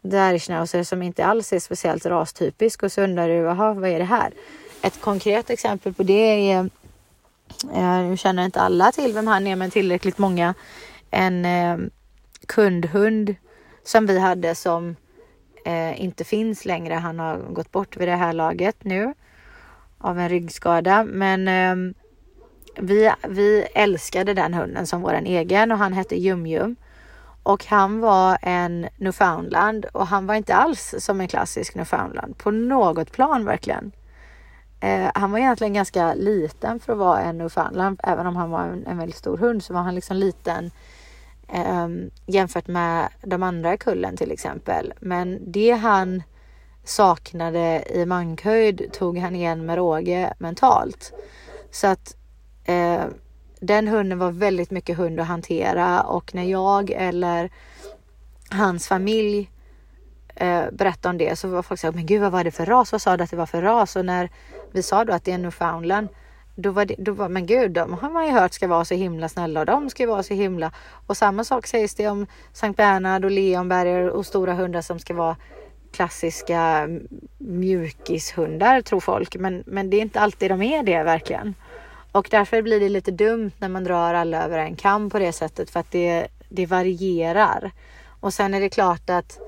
[0.00, 4.04] dvärgschnauzer som inte alls är speciellt rastypisk och så undrar du, jaha, vad är det
[4.04, 4.32] här?
[4.82, 6.70] Ett konkret exempel på det är,
[7.74, 10.54] eh, nu känner inte alla till vem han är, men tillräckligt många,
[11.10, 11.78] en eh,
[12.46, 13.34] kundhund
[13.84, 14.96] som vi hade som
[15.64, 16.94] eh, inte finns längre.
[16.94, 19.14] Han har gått bort vid det här laget nu
[19.98, 21.94] av en ryggskada, men eh,
[22.78, 26.76] vi, vi älskade den hunden som vår egen och han hette Jum Jum.
[27.42, 32.50] Och han var en Newfoundland och han var inte alls som en klassisk Newfoundland på
[32.50, 33.92] något plan verkligen.
[34.80, 38.00] Eh, han var egentligen ganska liten för att vara en Newfoundland.
[38.02, 40.70] Även om han var en, en väldigt stor hund så var han liksom liten
[41.48, 41.88] eh,
[42.26, 44.94] jämfört med de andra i kullen till exempel.
[45.00, 46.22] Men det han
[46.84, 51.12] saknade i mankhöjd tog han igen med råge mentalt.
[51.70, 52.16] Så att
[52.64, 53.04] Eh,
[53.60, 57.50] den hunden var väldigt mycket hund att hantera och när jag eller
[58.50, 59.50] hans familj
[60.34, 62.66] eh, berättade om det så var folk så här, men gud vad var det för
[62.66, 62.92] ras?
[62.92, 63.96] Vad sa du att det var för ras?
[63.96, 64.30] Och när
[64.72, 66.08] vi sa då att det är en newfoundland
[66.54, 68.94] då var det, då var, men gud, de har man ju hört ska vara så
[68.94, 70.72] himla snälla och de ska vara så himla.
[71.06, 75.14] Och samma sak sägs det om Sankt Bernhard och Leonberger och stora hundar som ska
[75.14, 75.36] vara
[75.92, 76.88] klassiska
[77.38, 79.36] mjukishundar tror folk.
[79.36, 81.54] Men, men det är inte alltid de är det verkligen.
[82.12, 85.32] Och därför blir det lite dumt när man drar alla över en kam på det
[85.32, 87.72] sättet för att det, det varierar.
[88.20, 89.38] Och sen är det klart att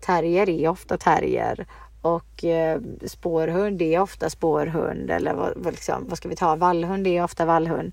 [0.00, 1.66] terrier är ofta terrier
[2.02, 6.56] och eh, spårhund är ofta spårhund eller vad, liksom, vad ska vi ta?
[6.56, 7.92] Vallhund är ofta vallhund.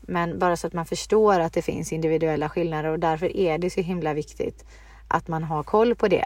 [0.00, 3.70] Men bara så att man förstår att det finns individuella skillnader och därför är det
[3.70, 4.64] så himla viktigt
[5.08, 6.24] att man har koll på det.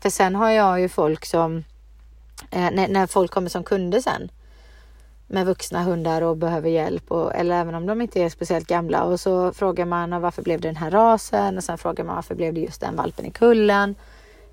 [0.00, 1.64] För sen har jag ju folk som,
[2.50, 4.30] eh, när, när folk kommer som kunder sen,
[5.32, 9.04] med vuxna hundar och behöver hjälp och, eller även om de inte är speciellt gamla
[9.04, 12.34] och så frågar man varför blev det den här rasen och sen frågar man varför
[12.34, 13.94] blev det just den valpen i kullen.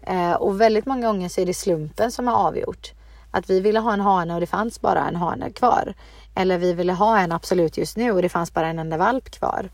[0.01, 2.93] Eh, och väldigt många gånger så är det slumpen som har avgjort
[3.31, 5.93] att vi ville ha en hane och det fanns bara en hane kvar.
[6.35, 9.31] Eller vi ville ha en absolut just nu och det fanns bara en enda valp
[9.31, 9.69] kvar.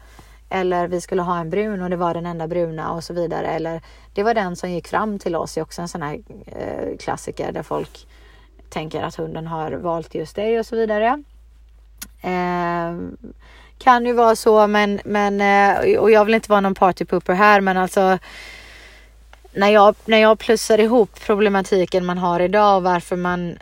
[0.49, 3.47] Eller vi skulle ha en brun och det var den enda bruna och så vidare.
[3.47, 3.81] Eller
[4.13, 5.53] det var den som gick fram till oss.
[5.53, 8.07] Det är också en sån här eh, klassiker där folk
[8.75, 11.23] tänker att hunden har valt just dig och så vidare.
[12.21, 12.95] Eh,
[13.77, 17.61] kan ju vara så men, men eh, och jag vill inte vara någon partypooper här
[17.61, 18.19] men alltså
[19.53, 23.57] när jag, när jag plussar ihop problematiken man har idag och varför man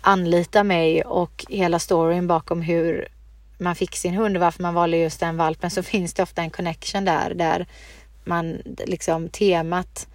[0.00, 3.08] anlitar mig och hela storyn bakom hur
[3.58, 6.42] man fick sin hund och varför man valde just den valpen så finns det ofta
[6.42, 7.66] en connection där, där
[8.24, 10.06] man liksom temat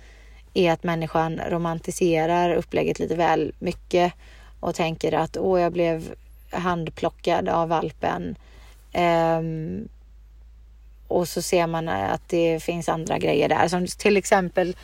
[0.56, 4.14] är att människan romantiserar upplägget lite väl mycket
[4.60, 6.14] och tänker att åh, jag blev
[6.50, 8.36] handplockad av valpen.
[8.94, 9.88] Um,
[11.08, 14.76] och så ser man att det finns andra grejer där som till exempel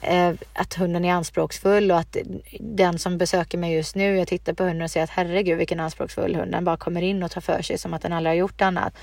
[0.00, 2.16] eh, att hunden är anspråksfull och att
[2.60, 5.80] den som besöker mig just nu, jag tittar på hunden och ser att herregud vilken
[5.80, 8.38] anspråksfull hund, den bara kommer in och tar för sig som att den aldrig har
[8.38, 8.94] gjort annat.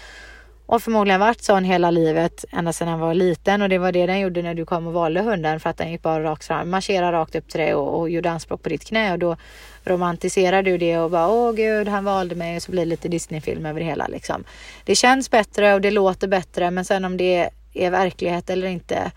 [0.71, 3.61] Och förmodligen varit sån hela livet ända sedan han var liten.
[3.61, 5.91] Och det var det den gjorde när du kom och valde hunden för att den
[5.91, 8.85] gick bara rakt fram, marscherade rakt upp till dig och, och gjorde anspråk på ditt
[8.85, 9.11] knä.
[9.13, 9.37] Och då
[9.83, 12.55] romantiserar du det och bara åh gud han valde mig.
[12.55, 14.43] Och så blir det lite Disneyfilm över det hela liksom.
[14.85, 19.11] Det känns bättre och det låter bättre men sen om det är verklighet eller inte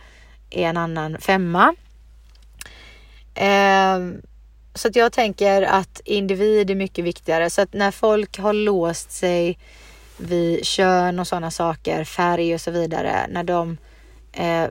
[0.51, 1.75] är en annan femma.
[3.35, 3.99] Eh,
[4.75, 7.51] så att jag tänker att individ är mycket viktigare.
[7.51, 9.59] Så att när folk har låst sig
[10.17, 13.77] vid kön och sådana saker, färg och så vidare, när de
[14.33, 14.69] eh,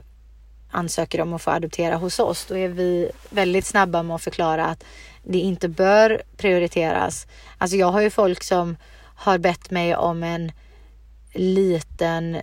[0.70, 4.66] ansöker om att få adoptera hos oss, då är vi väldigt snabba med att förklara
[4.66, 4.84] att
[5.22, 7.26] det inte bör prioriteras.
[7.58, 8.76] Alltså jag har ju folk som
[9.16, 10.52] har bett mig om en
[11.32, 12.36] liten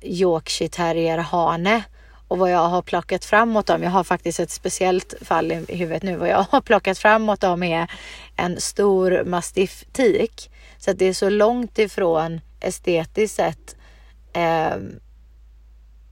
[0.00, 1.82] Yorkshire terrier hane
[2.28, 3.82] och vad jag har plockat fram åt dem.
[3.82, 6.16] Jag har faktiskt ett speciellt fall i huvudet nu.
[6.16, 7.90] Vad jag har plockat fram åt dem är
[8.36, 10.50] en stor mastiff tik.
[10.78, 13.76] Så att det är så långt ifrån estetiskt sett
[14.32, 14.76] eh,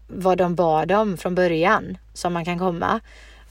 [0.08, 3.00] vad de bad om från början som man kan komma.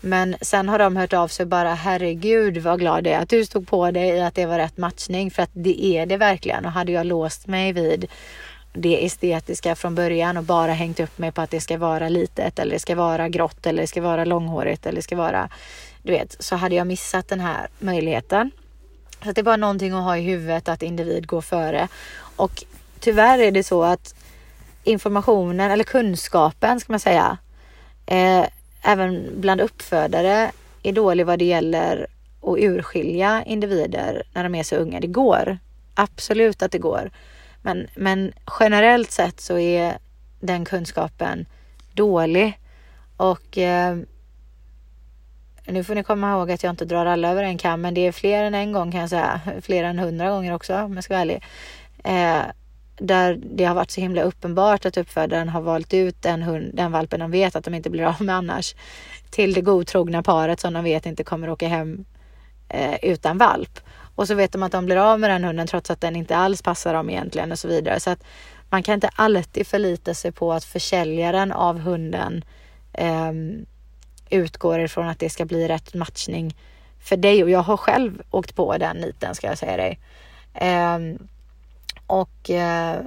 [0.02, 3.46] Men sen har de hört av sig bara herregud vad glad jag är att du
[3.46, 6.66] stod på dig i att det var rätt matchning för att det är det verkligen
[6.66, 8.08] och hade jag låst mig vid
[8.74, 12.60] det estetiska från början och bara hängt upp mig på att det ska vara litet
[12.60, 15.50] eller det ska vara grått eller det ska vara långhårigt eller det ska vara
[16.04, 18.52] du vet så hade jag missat den här möjligheten.
[19.26, 21.88] Så det är bara någonting att ha i huvudet att individ går före
[22.36, 22.64] och
[23.00, 24.16] tyvärr är det så att
[24.84, 27.38] informationen eller kunskapen ska man säga
[28.06, 28.46] eh,
[28.82, 30.52] även bland uppfödare
[30.84, 32.08] är dålig vad det gäller
[32.42, 35.00] att urskilja individer när de är så unga.
[35.00, 35.58] Det går
[35.94, 37.12] absolut att det går.
[37.62, 39.98] Men, men generellt sett så är
[40.40, 41.46] den kunskapen
[41.94, 42.60] dålig.
[43.18, 43.98] Och eh,
[45.68, 48.08] nu får ni komma ihåg att jag inte drar alla över en kam, men det
[48.08, 49.42] är fler än en gång kan jag säga.
[49.62, 51.44] Fler än hundra gånger också om jag ska vara ärlig.
[52.04, 52.42] Eh,
[52.98, 56.92] där det har varit så himla uppenbart att uppfödaren har valt ut den, hund, den
[56.92, 58.76] valpen de vet att de inte blir av med annars
[59.30, 62.06] till det godtrogna paret som de vet inte kommer åka hem
[62.70, 63.80] eh, utan valp.
[64.16, 66.36] Och så vet de att de blir av med den hunden trots att den inte
[66.36, 68.00] alls passar dem egentligen och så vidare.
[68.00, 68.24] Så att
[68.70, 72.44] man kan inte alltid förlita sig på att försäljaren av hunden
[72.94, 73.32] eh,
[74.30, 76.56] utgår ifrån att det ska bli rätt matchning
[77.00, 77.44] för dig.
[77.44, 80.00] Och jag har själv åkt på den niten ska jag säga dig.
[80.54, 81.00] Eh,
[82.08, 83.00] och eh,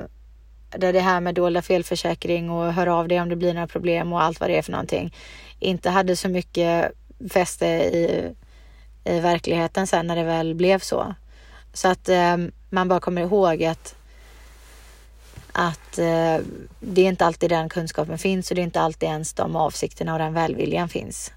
[0.70, 4.22] det här med dolda felförsäkring och hör av dig om det blir några problem och
[4.22, 5.14] allt vad det är för någonting
[5.58, 6.92] inte hade så mycket
[7.30, 8.34] fäste i
[9.08, 11.14] i verkligheten sen när det väl blev så.
[11.72, 12.36] Så att eh,
[12.70, 13.94] man bara kommer ihåg att
[15.58, 16.38] att eh,
[16.80, 20.12] det är inte alltid den kunskapen finns och det är inte alltid ens de avsikterna
[20.12, 21.32] och den välviljan finns.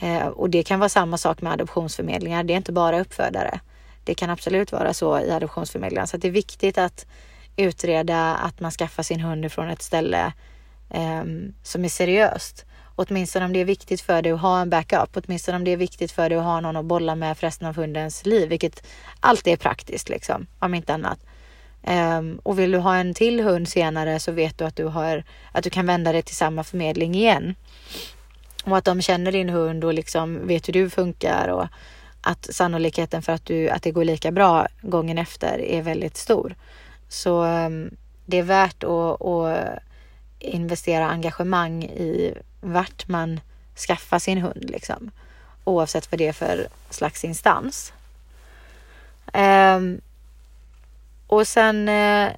[0.00, 2.44] Eh, och det kan vara samma sak med adoptionsförmedlingar.
[2.44, 3.60] Det är inte bara uppfödare.
[4.04, 6.06] Det kan absolut vara så i adoptionsförmedlingar.
[6.06, 7.06] Så det är viktigt att
[7.56, 10.32] utreda att man skaffar sin hund från ett ställe
[10.90, 11.24] eh,
[11.62, 12.64] som är seriöst
[12.96, 15.76] åtminstone om det är viktigt för dig att ha en backup, åtminstone om det är
[15.76, 18.86] viktigt för dig att ha någon att bolla med för resten av hundens liv, vilket
[19.20, 21.18] alltid är praktiskt liksom, om inte annat.
[21.86, 25.24] Um, och vill du ha en till hund senare så vet du att du har,
[25.52, 27.54] att du kan vända dig till samma förmedling igen.
[28.64, 31.66] Och att de känner din hund och liksom vet hur du funkar och
[32.20, 36.54] att sannolikheten för att, du, att det går lika bra gången efter är väldigt stor.
[37.08, 39.78] Så um, det är värt att, att
[40.38, 43.40] investera engagemang i vart man
[43.86, 45.10] skaffar sin hund liksom.
[45.64, 47.92] Oavsett vad det är för slags instans.
[49.32, 50.00] Um,
[51.26, 52.32] och sen eh,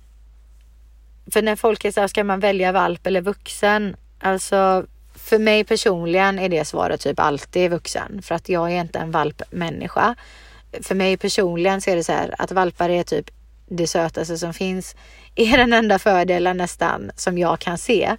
[1.32, 3.96] för när folk är så här, ska man välja valp eller vuxen?
[4.18, 8.98] Alltså för mig personligen är det svaret typ alltid vuxen för att jag är inte
[8.98, 10.14] en valpmänniska.
[10.82, 13.30] För mig personligen så är det så här att valpar är typ
[13.68, 14.96] det sötaste som finns
[15.34, 18.16] är den enda fördelen nästan som jag kan se.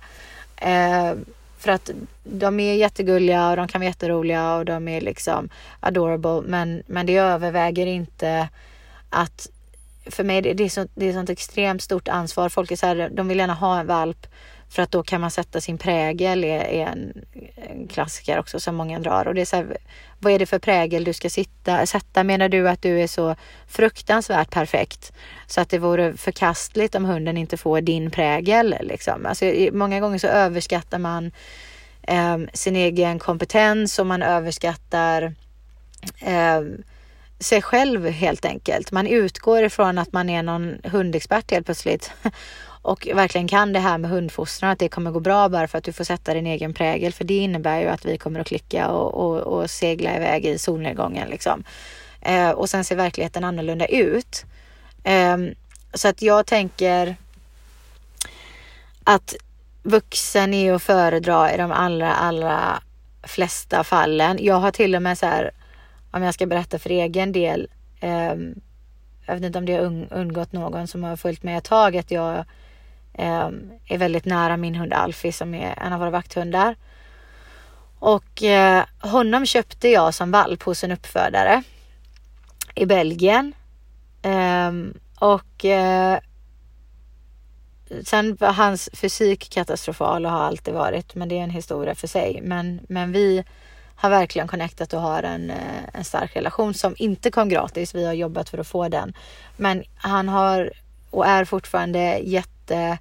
[0.58, 1.14] Eh,
[1.58, 1.92] för att
[2.24, 5.50] de är jättegulliga och de kan vara jätteroliga och de är liksom
[5.80, 6.42] adorable.
[6.42, 8.50] Men, men det överväger inte
[9.10, 9.50] att
[10.10, 12.50] för mig det, det är så, det är sånt extremt stort ansvar.
[12.50, 14.28] Folk är så här, de vill gärna ha en valp
[14.70, 18.76] för att då kan man sätta sin prägel är, är en, en, klassiker också som
[18.76, 19.28] många drar.
[19.28, 19.78] Och det är så här,
[20.20, 22.24] vad är det för prägel du ska sitta, sätta?
[22.24, 23.36] Menar du att du är så
[23.68, 25.14] fruktansvärt perfekt
[25.48, 28.76] så att det vore förkastligt om hunden inte får din prägel?
[28.82, 29.26] Liksom?
[29.26, 31.32] Alltså, många gånger så överskattar man
[32.02, 35.36] eh, sin egen kompetens och man överskattar
[36.20, 36.62] eh,
[37.40, 38.92] sig själv helt enkelt.
[38.92, 42.12] Man utgår ifrån att man är någon hundexpert helt plötsligt
[42.82, 45.84] och verkligen kan det här med hundfostran, att det kommer gå bra bara för att
[45.84, 47.14] du får sätta din egen prägel.
[47.14, 50.58] För det innebär ju att vi kommer att klicka och, och, och segla iväg i
[50.58, 51.64] solnedgången liksom.
[52.22, 54.46] Eh, och sen ser verkligheten annorlunda ut.
[55.04, 55.38] Eh,
[55.94, 57.16] så att jag tänker
[59.04, 59.36] att
[59.84, 62.82] vuxen är att föredra i de allra, allra
[63.24, 64.38] flesta fallen.
[64.42, 65.52] Jag har till och med så här,
[66.18, 67.68] om jag ska berätta för egen del,
[68.00, 68.36] eh,
[69.26, 72.12] jag vet inte om det har undgått någon som har följt med ett tag, att
[72.12, 72.38] jag
[73.14, 73.50] eh,
[73.88, 76.76] är väldigt nära min hund Alfie som är en av våra vakthundar.
[78.00, 81.64] Och eh, honom köpte jag som valp hos en uppfödare
[82.76, 83.54] i Belgien.
[84.22, 85.66] Ehm, eh, och
[88.04, 92.08] sen var hans fysik katastrofal och har alltid varit, men det är en historia för
[92.08, 92.40] sig.
[92.44, 93.44] Men, men vi
[93.98, 97.96] har verkligen connectat och har en, eh, en stark relation som inte kom gratis.
[97.96, 99.14] Vi har jobbat för att få den.
[99.58, 100.72] Men han har
[101.10, 102.98] och är fortfarande jätte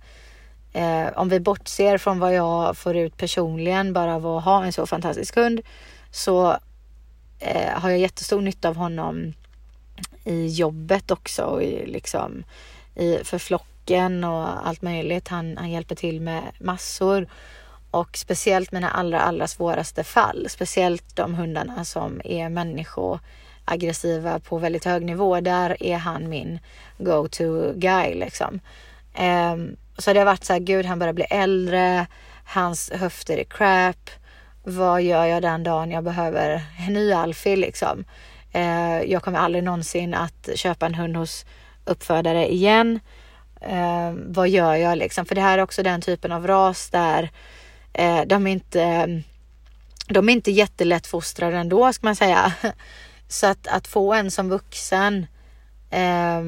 [0.72, 4.72] eh, om vi bortser från vad jag får ut personligen bara av att ha en
[4.72, 5.60] så fantastisk hund
[6.10, 6.56] så
[7.38, 9.32] eh, har jag jättestor nytta av honom
[10.24, 12.44] i jobbet också och i, liksom,
[12.94, 15.28] i, för flocken och allt möjligt.
[15.28, 17.28] Han, han hjälper till med massor
[17.96, 24.84] och speciellt mina allra, allra svåraste fall, speciellt de hundarna som är människoaggressiva på väldigt
[24.84, 25.40] hög nivå.
[25.40, 26.58] Där är han min
[26.98, 28.60] go-to guy liksom.
[29.18, 32.06] Um, så det har varit så här, gud han börjar bli äldre,
[32.44, 34.10] hans höfter är crap.
[34.64, 38.04] Vad gör jag den dagen jag behöver en ny Alfie liksom?
[38.54, 41.46] Uh, jag kommer aldrig någonsin att köpa en hund hos
[41.84, 43.00] uppfödare igen.
[43.72, 45.26] Uh, vad gör jag liksom?
[45.26, 47.30] För det här är också den typen av ras där
[47.98, 49.22] Eh, de är inte ehm,
[50.08, 52.52] de är inte jättelätt fostrade ändå ska man säga.
[53.28, 55.26] Så att, att få en som vuxen
[55.90, 56.42] eh,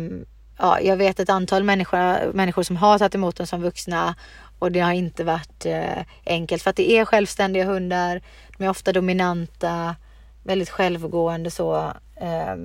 [0.59, 4.14] ja, jag vet ett antal människor, människor som har tagit emot dem som vuxna
[4.59, 8.20] och det har inte varit eh, enkelt för att det är självständiga hundar.
[8.57, 9.96] De är ofta dominanta,
[10.42, 12.57] väldigt självgående så eh,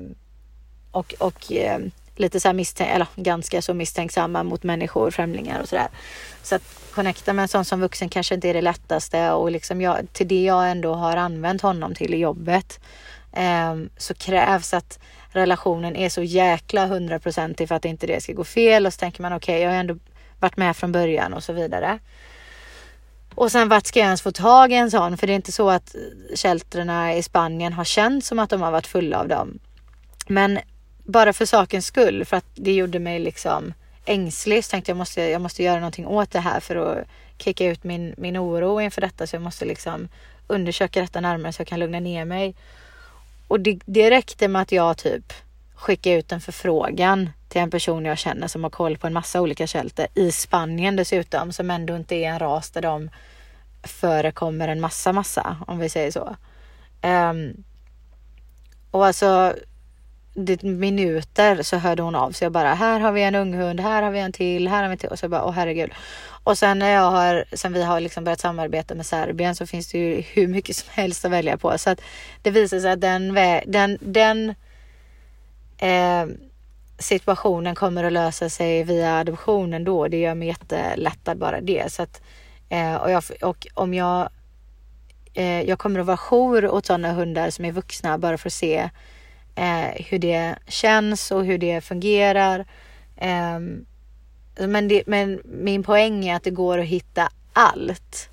[0.92, 1.80] och, och eh,
[2.16, 5.88] lite så här misstänk eller ganska så misstänksamma mot människor, främlingar och sådär.
[6.44, 6.62] Så att
[6.92, 10.28] connecta med en sån som vuxen kanske inte är det lättaste och liksom jag, till
[10.28, 12.80] det jag ändå har använt honom till i jobbet
[13.34, 15.00] eh, så krävs att
[15.30, 19.22] relationen är så jäkla hundraprocentig för att inte det ska gå fel och så tänker
[19.22, 19.98] man okej, okay, jag har ändå
[20.40, 22.00] varit med från början och så vidare.
[23.36, 25.18] Och sen vart ska jag ens få tag i en sån?
[25.18, 25.96] För det är inte så att
[26.36, 29.60] sheltrarna i Spanien har känt som att de har varit fulla av dem.
[30.28, 30.60] Men
[31.04, 33.74] bara för sakens skull, för att det gjorde mig liksom
[34.06, 37.66] ängslig, så tänkte jag måste, jag måste göra någonting åt det här för att kicka
[37.66, 39.28] ut min, min oro inför detta.
[39.28, 40.08] Så jag måste liksom
[40.48, 42.56] undersöka detta närmare så jag kan lugna ner mig.
[43.48, 45.34] Och det, det räckte med att jag typ
[45.76, 49.42] skickade ut en förfrågan till en person jag känner som har koll på en massa
[49.42, 53.10] olika shelter i Spanien dessutom, som ändå inte är en ras där de
[53.84, 56.36] förekommer en massa, massa om vi säger så.
[57.02, 57.64] Um,
[58.92, 59.56] och alltså
[60.62, 64.12] minuter så hörde hon av sig och bara här har vi en unghund, här har
[64.12, 65.92] vi en till, här har vi en till och så bara åh herregud.
[66.44, 69.92] Och sen när jag har, sen vi har liksom börjat samarbeta med Serbien så finns
[69.92, 71.78] det ju hur mycket som helst att välja på.
[71.78, 72.02] Så att
[72.42, 73.34] det visar sig att den,
[73.66, 74.50] den, den
[75.78, 76.26] eh,
[77.00, 80.08] situationen kommer att lösa sig via adoptionen då.
[80.08, 81.92] Det gör mig jättelättad bara det.
[81.92, 82.22] Så att,
[82.70, 84.30] eh, och, jag, och om jag,
[85.34, 88.54] eh, jag kommer att vara jour åt sådana hundar som är vuxna bara för att
[88.54, 88.90] se
[89.56, 92.66] eh, hur det känns och hur det fungerar.
[93.18, 93.60] Eh,
[94.68, 98.30] men, det, men min poäng är att det går att hitta allt.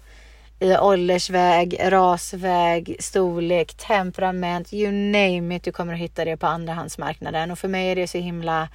[0.58, 5.62] I åldersväg, rasväg, storlek, temperament, you name it.
[5.62, 8.68] Du kommer att hitta det på andrahandsmarknaden och för mig är det så himla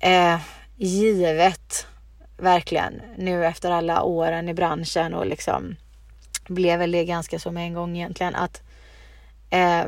[0.00, 0.38] eh,
[0.76, 1.86] givet.
[2.36, 3.02] Verkligen.
[3.16, 5.76] Nu efter alla åren i branschen och liksom
[6.46, 8.62] blev väl det ganska så med en gång egentligen att
[9.50, 9.84] eh,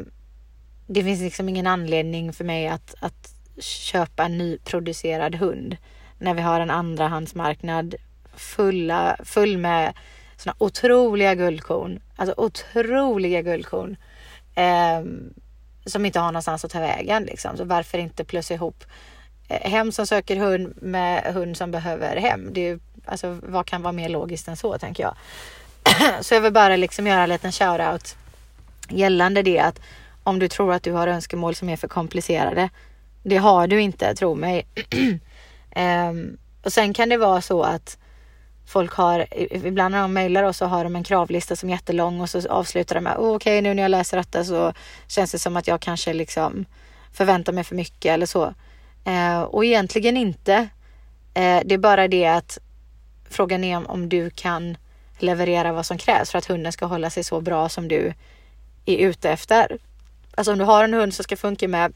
[0.86, 5.76] det finns liksom ingen anledning för mig att, att köpa en nyproducerad hund
[6.18, 7.94] när vi har en andrahandsmarknad
[8.36, 9.94] fulla, full med
[10.36, 12.00] såna otroliga guldkorn.
[12.16, 13.96] Alltså otroliga guldkorn.
[14.54, 15.02] Eh,
[15.86, 17.56] som inte har någonstans att ta vägen liksom.
[17.56, 18.84] Så varför inte plussa ihop
[19.48, 22.48] eh, hem som söker hund med hund som behöver hem.
[22.52, 25.16] Det är ju, alltså vad kan vara mer logiskt än så tänker jag.
[26.24, 28.16] så jag vill bara liksom göra en liten shoutout
[28.88, 29.80] gällande det att
[30.24, 32.68] om du tror att du har önskemål som är för komplicerade.
[33.22, 34.66] Det har du inte, tro mig.
[36.10, 37.98] Um, och sen kan det vara så att
[38.66, 39.26] folk har,
[39.66, 42.48] ibland när de mejlar oss så har de en kravlista som är jättelång och så
[42.48, 44.72] avslutar de med oh, okej okay, nu när jag läser detta så
[45.08, 46.64] känns det som att jag kanske liksom
[47.12, 48.54] förväntar mig för mycket eller så.
[49.06, 50.58] Uh, och egentligen inte.
[51.38, 52.58] Uh, det är bara det att
[53.30, 54.76] frågan är om, om du kan
[55.18, 58.12] leverera vad som krävs för att hunden ska hålla sig så bra som du
[58.86, 59.78] är ute efter.
[60.34, 61.92] Alltså om du har en hund som ska funka med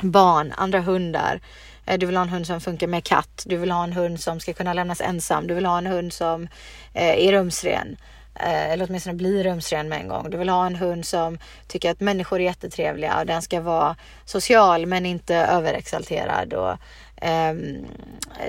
[0.00, 1.40] barn, andra hundar,
[1.86, 3.42] eh, du vill ha en hund som funkar med katt.
[3.46, 5.46] Du vill ha en hund som ska kunna lämnas ensam.
[5.46, 6.48] Du vill ha en hund som
[6.94, 7.96] eh, är rumsren.
[8.34, 10.30] Eh, eller åtminstone blir rumsren med en gång.
[10.30, 13.96] Du vill ha en hund som tycker att människor är jättetrevliga och den ska vara
[14.24, 16.54] social men inte överexalterad.
[16.54, 16.76] Och,
[17.22, 17.86] um,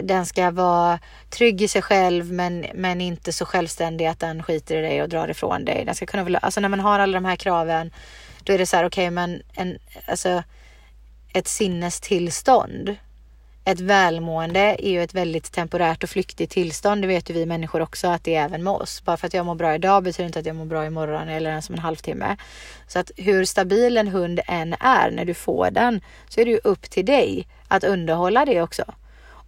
[0.02, 1.00] den ska vara
[1.30, 5.10] trygg i sig själv men, men inte så självständig att den skiter i dig och
[5.10, 5.86] drar ifrån dig.
[5.86, 7.92] Den ska kunna, alltså när man har alla de här kraven
[8.44, 9.78] då är det så här okej okay, men en,
[10.08, 10.44] alltså
[11.34, 12.98] ett sinnestillstånd
[13.66, 17.02] ett välmående är ju ett väldigt temporärt och flyktigt tillstånd.
[17.02, 19.04] Det vet ju vi människor också att det är även med oss.
[19.06, 21.50] Bara för att jag mår bra idag betyder inte att jag mår bra imorgon eller
[21.50, 22.38] ens om en halvtimme.
[22.88, 26.52] Så att hur stabil en hund än är när du får den så är det
[26.52, 28.84] ju upp till dig att underhålla det också.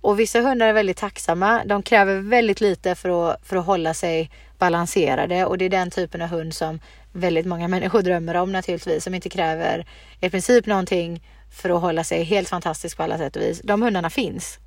[0.01, 1.63] Och vissa hundar är väldigt tacksamma.
[1.65, 5.91] De kräver väldigt lite för att, för att hålla sig balanserade och det är den
[5.91, 6.79] typen av hund som
[7.15, 9.85] väldigt många människor drömmer om naturligtvis, som inte kräver
[10.21, 13.61] i princip någonting för att hålla sig helt fantastisk på alla sätt och vis.
[13.63, 14.59] De hundarna finns.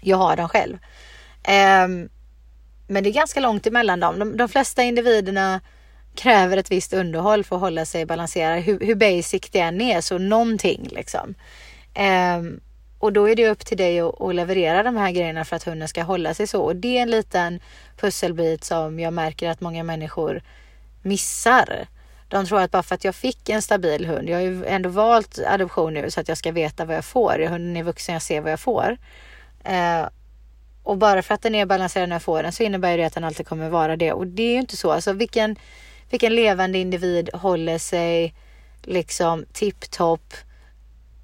[0.00, 0.74] Jag har dem själv.
[0.74, 2.08] Um,
[2.86, 4.18] men det är ganska långt emellan dem.
[4.18, 5.60] De, de, flesta individerna
[6.14, 8.62] kräver ett visst underhåll för att hålla sig balanserad.
[8.62, 11.34] Hur, hur basic det än är, så någonting liksom.
[12.38, 12.60] Um,
[12.98, 15.64] och då är det upp till dig att, att, leverera de här grejerna för att
[15.64, 16.62] hunden ska hålla sig så.
[16.62, 17.60] Och det är en liten
[17.96, 20.42] pusselbit som jag märker att många människor
[21.06, 21.86] missar.
[22.28, 24.88] De tror att bara för att jag fick en stabil hund, jag har ju ändå
[24.88, 27.38] valt adoption nu så att jag ska veta vad jag får.
[27.38, 28.96] Hunden är vuxen, jag ser vad jag får.
[29.64, 30.08] Eh,
[30.82, 33.14] och bara för att den är balanserad när jag får den så innebär det att
[33.14, 34.12] den alltid kommer vara det.
[34.12, 34.92] Och det är ju inte så.
[34.92, 35.56] Alltså vilken,
[36.10, 38.34] vilken levande individ håller sig
[38.82, 40.34] liksom tipptopp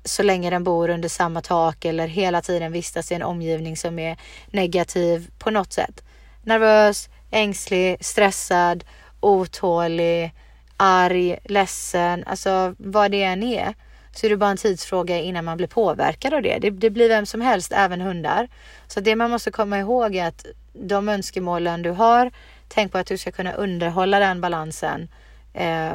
[0.05, 3.99] så länge den bor under samma tak eller hela tiden vistas i en omgivning som
[3.99, 4.16] är
[4.51, 6.03] negativ på något sätt.
[6.43, 8.85] Nervös, ängslig, stressad,
[9.23, 10.35] otålig,
[10.77, 13.75] arg, ledsen, alltså vad det än är.
[14.14, 16.59] Så är det bara en tidsfråga innan man blir påverkad av det.
[16.59, 18.49] Det, det blir vem som helst, även hundar.
[18.87, 22.31] Så det man måste komma ihåg är att de önskemålen du har,
[22.68, 25.09] tänk på att du ska kunna underhålla den balansen
[25.55, 25.93] eh,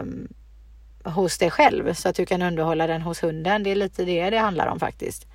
[1.03, 3.63] hos dig själv så att du kan underhålla den hos hunden.
[3.63, 5.27] Det är lite det det handlar om faktiskt.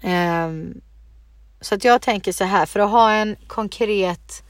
[0.00, 0.50] Eh,
[1.60, 4.42] så att jag tänker så här, för att ha en konkret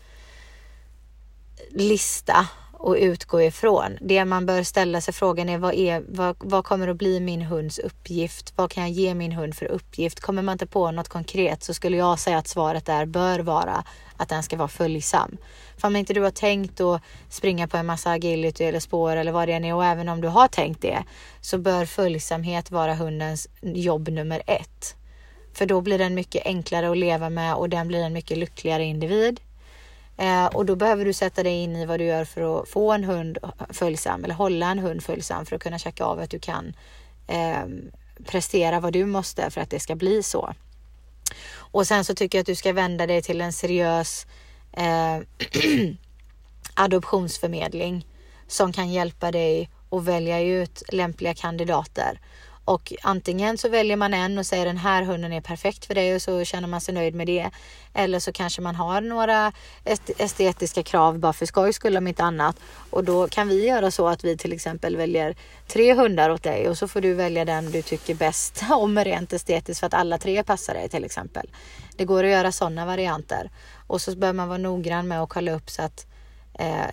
[1.74, 3.98] lista och utgå ifrån.
[4.00, 7.42] Det man bör ställa sig frågan är vad, är, vad, vad kommer att bli min
[7.42, 8.52] hunds uppgift?
[8.56, 10.20] Vad kan jag ge min hund för uppgift?
[10.20, 13.84] Kommer man inte på något konkret så skulle jag säga att svaret där bör vara
[14.16, 15.36] att den ska vara följsam.
[15.76, 19.32] För om inte du har tänkt att springa på en massa agility eller spår eller
[19.32, 21.04] vad det än är och även om du har tänkt det
[21.40, 24.94] så bör följsamhet vara hundens jobb nummer ett.
[25.52, 28.84] För då blir den mycket enklare att leva med och den blir en mycket lyckligare
[28.84, 29.40] individ.
[30.20, 32.92] Eh, och då behöver du sätta dig in i vad du gör för att få
[32.92, 33.38] en hund
[33.70, 36.76] följsam eller hålla en hund följsam för att kunna checka av att du kan
[37.26, 37.64] eh,
[38.24, 40.54] prestera vad du måste för att det ska bli så.
[41.52, 44.26] Och sen så tycker jag att du ska vända dig till en seriös
[44.72, 45.18] eh,
[46.74, 48.06] adoptionsförmedling
[48.46, 52.20] som kan hjälpa dig att välja ut lämpliga kandidater.
[52.70, 56.14] Och antingen så väljer man en och säger den här hunden är perfekt för dig
[56.14, 57.50] och så känner man sig nöjd med det.
[57.94, 59.52] Eller så kanske man har några
[60.18, 62.56] estetiska krav bara för skojs skull om inte annat.
[62.90, 66.68] Och då kan vi göra så att vi till exempel väljer tre hundar åt dig
[66.68, 70.18] och så får du välja den du tycker bäst om rent estetiskt för att alla
[70.18, 71.50] tre passar dig till exempel.
[71.96, 73.50] Det går att göra sådana varianter.
[73.86, 76.06] Och så bör man vara noggrann med att kolla upp så att,
[76.58, 76.90] eh,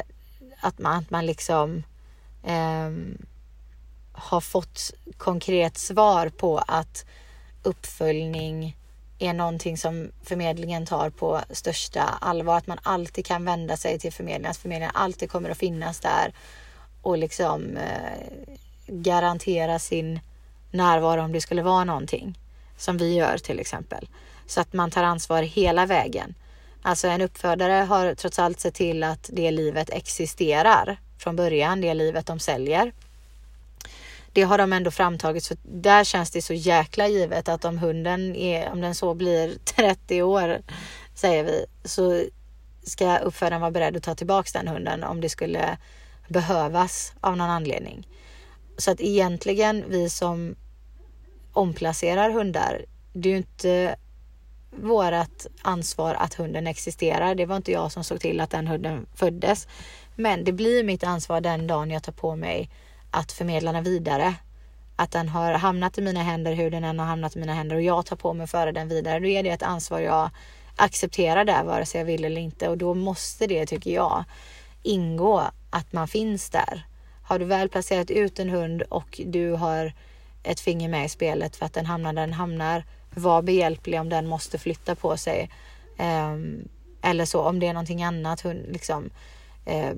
[0.59, 1.83] att, man, att man liksom
[2.43, 2.89] eh,
[4.17, 7.05] har fått konkret svar på att
[7.63, 8.77] uppföljning
[9.19, 12.57] är någonting som förmedlingen tar på största allvar.
[12.57, 16.33] Att man alltid kan vända sig till förmedlingen, att förmedlingen alltid kommer att finnas där
[17.01, 18.53] och liksom eh,
[18.87, 20.19] garantera sin
[20.71, 22.39] närvaro om det skulle vara någonting
[22.77, 24.09] som vi gör till exempel.
[24.47, 26.35] Så att man tar ansvar hela vägen.
[26.81, 31.93] Alltså en uppfödare har trots allt sett till att det livet existerar från början, det
[31.93, 32.91] livet de säljer
[34.37, 38.35] det har de ändå framtagit så där känns det så jäkla givet att om hunden
[38.35, 40.61] är, om den så blir 30 år
[41.15, 42.23] säger vi, så
[42.83, 45.77] ska uppfödaren vara beredd att ta tillbaks den hunden om det skulle
[46.27, 48.07] behövas av någon anledning.
[48.77, 50.55] Så att egentligen vi som
[51.53, 53.95] omplacerar hundar, det är ju inte
[54.71, 57.35] vårat ansvar att hunden existerar.
[57.35, 59.67] Det var inte jag som såg till att den hunden föddes.
[60.15, 62.69] Men det blir mitt ansvar den dagen jag tar på mig
[63.11, 64.35] att förmedla den vidare.
[64.95, 67.75] Att den har hamnat i mina händer, hur den än har hamnat i mina händer
[67.75, 69.19] och jag tar på mig att föra den vidare.
[69.19, 70.29] Då är det ett ansvar jag
[70.75, 74.23] accepterar där vare sig jag vill eller inte och då måste det, tycker jag,
[74.83, 76.85] ingå att man finns där.
[77.23, 79.93] Har du väl placerat ut en hund och du har
[80.43, 82.83] ett finger med i spelet för att den hamnar där den hamnar,
[83.15, 85.49] var behjälplig om den måste flytta på sig.
[85.99, 86.67] Um,
[87.01, 89.09] eller så, om det är någonting annat, hund, liksom,
[89.65, 89.91] eh,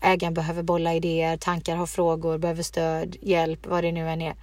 [0.00, 4.34] ägaren behöver bolla idéer, tankar, har frågor, behöver stöd, hjälp, vad det nu än är.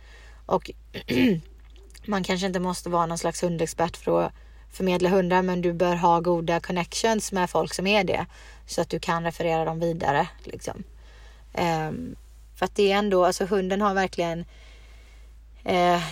[0.45, 0.71] Och
[2.05, 4.33] man kanske inte måste vara någon slags hundexpert för att
[4.71, 8.25] förmedla hundar, men du bör ha goda connections med folk som är det
[8.65, 10.27] så att du kan referera dem vidare.
[10.43, 10.83] Liksom.
[11.53, 12.15] Um,
[12.55, 14.39] för att det är ändå, alltså hunden har verkligen
[15.69, 16.03] uh,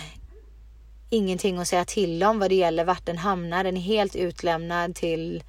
[1.10, 3.64] ingenting att säga till om vad det gäller vart den hamnar.
[3.64, 5.42] Den är helt utlämnad till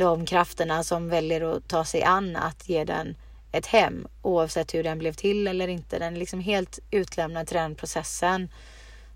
[0.00, 3.16] de krafterna som väljer att ta sig an att ge den
[3.52, 5.98] ett hem oavsett hur den blev till eller inte.
[5.98, 8.48] Den är liksom helt utlämnad till den processen.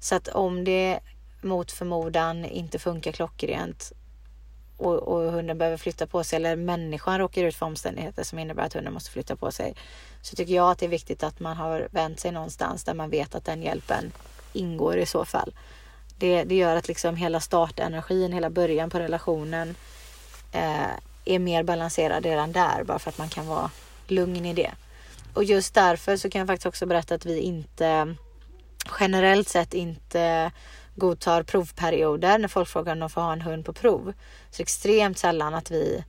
[0.00, 1.00] Så att om det
[1.40, 3.92] mot förmodan inte funkar klockrent
[4.76, 8.62] och, och, hunden behöver flytta på sig eller människan råkar ut för omständigheter som innebär
[8.62, 9.74] att hunden måste flytta på sig.
[10.22, 13.10] Så tycker jag att det är viktigt att man har vänt sig någonstans där man
[13.10, 14.12] vet att den hjälpen
[14.52, 15.54] ingår i så fall.
[16.18, 19.74] Det, det gör att liksom hela startenergin, hela början på relationen
[20.54, 20.90] Eh,
[21.24, 23.70] är mer balanserad redan där bara för att man kan vara
[24.06, 24.70] lugn i det.
[25.34, 28.14] Och just därför så kan jag faktiskt också berätta att vi inte
[29.00, 30.52] generellt sett inte
[30.94, 34.12] godtar provperioder när folk frågar om de får ha en hund på prov.
[34.50, 36.04] Så extremt sällan att vi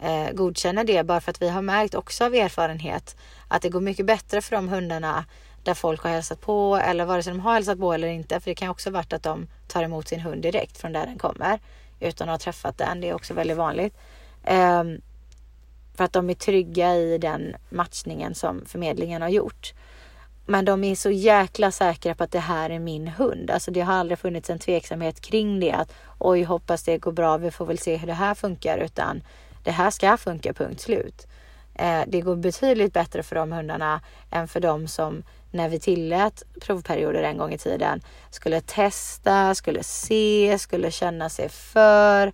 [0.00, 3.16] eh, godkänner det bara för att vi har märkt också av erfarenhet
[3.48, 5.24] att det går mycket bättre för de hundarna
[5.62, 8.40] där folk har hälsat på eller vare sig de har hälsat på eller inte.
[8.40, 11.18] För det kan också varit att de tar emot sin hund direkt från där den
[11.18, 11.58] kommer
[12.00, 13.00] utan att ha träffat den.
[13.00, 13.94] Det är också väldigt vanligt.
[14.50, 15.00] Um,
[15.94, 19.72] för att de är trygga i den matchningen som förmedlingen har gjort.
[20.46, 23.50] Men de är så jäkla säkra på att det här är min hund.
[23.50, 25.72] Alltså det har aldrig funnits en tveksamhet kring det.
[25.72, 27.36] Att oj, hoppas det går bra.
[27.36, 28.78] Vi får väl se hur det här funkar.
[28.78, 29.22] Utan
[29.64, 31.26] det här ska funka, punkt slut.
[31.78, 34.00] Eh, det går betydligt bättre för de hundarna
[34.30, 39.82] än för de som när vi tillät provperioder en gång i tiden skulle testa, skulle
[39.82, 42.32] se, skulle känna sig för.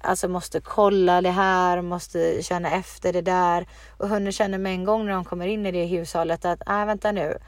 [0.00, 3.66] Alltså måste kolla det här, måste känna efter det där.
[3.96, 6.80] Och hunden känner med en gång när de kommer in i det hushållet att, nej
[6.80, 7.38] äh, vänta nu.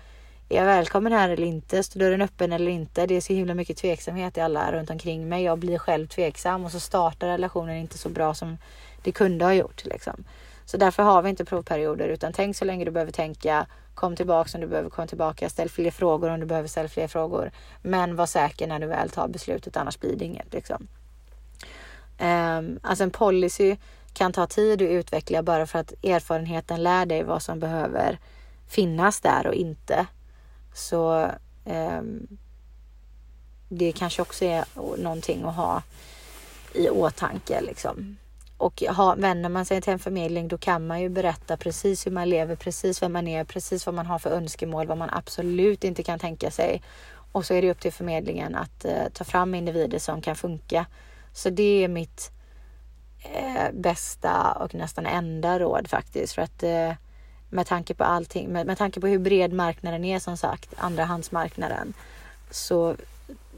[0.49, 1.83] Är jag välkommen här eller inte?
[1.83, 3.07] Står dörren öppen eller inte?
[3.07, 5.43] Det är så himla mycket tveksamhet i alla runt omkring mig.
[5.43, 8.59] Jag blir själv tveksam och så startar relationen inte så bra som
[9.03, 9.85] det kunde ha gjort.
[9.85, 10.25] Liksom.
[10.65, 13.67] Så därför har vi inte provperioder utan tänk så länge du behöver tänka.
[13.95, 15.49] Kom tillbaka om du behöver komma tillbaka.
[15.49, 17.51] Ställ fler frågor om du behöver ställa fler frågor.
[17.83, 20.53] Men var säker när du väl tar beslutet annars blir det inget.
[20.53, 20.87] Liksom.
[22.21, 23.77] Um, alltså en policy
[24.13, 28.19] kan ta tid att utveckla bara för att erfarenheten lär dig vad som behöver
[28.69, 30.07] finnas där och inte.
[30.75, 31.31] Så
[31.65, 32.39] um,
[33.69, 34.65] det kanske också är
[34.97, 35.83] någonting att ha
[36.73, 38.17] i åtanke liksom.
[38.65, 42.11] Och ha, vänder man sig till en förmedling då kan man ju berätta precis hur
[42.11, 45.85] man lever, precis vem man är, precis vad man har för önskemål, vad man absolut
[45.85, 46.83] inte kan tänka sig.
[47.33, 50.87] Och så är det upp till förmedlingen att eh, ta fram individer som kan funka
[51.33, 52.31] så det är mitt
[53.35, 56.35] eh, bästa och nästan enda råd faktiskt.
[56.35, 56.93] För att eh,
[57.51, 61.95] med tanke på allting, med, med tanke på hur bred marknaden är som sagt, andrahandsmarknaden.
[62.51, 62.97] Så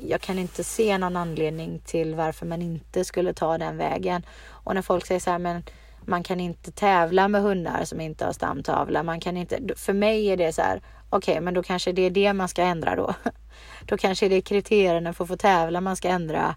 [0.00, 4.22] jag kan inte se någon anledning till varför man inte skulle ta den vägen.
[4.67, 5.62] Och när folk säger så här, men
[6.05, 9.03] man kan inte tävla med hundar som inte har stamtavla.
[9.03, 12.03] Man kan inte, för mig är det så här, okej, okay, men då kanske det
[12.03, 13.14] är det man ska ändra då.
[13.85, 16.55] Då kanske det är kriterierna för att få tävla man ska ändra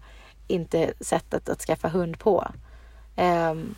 [0.48, 2.48] inte sättet att skaffa hund på.
[3.16, 3.74] Um,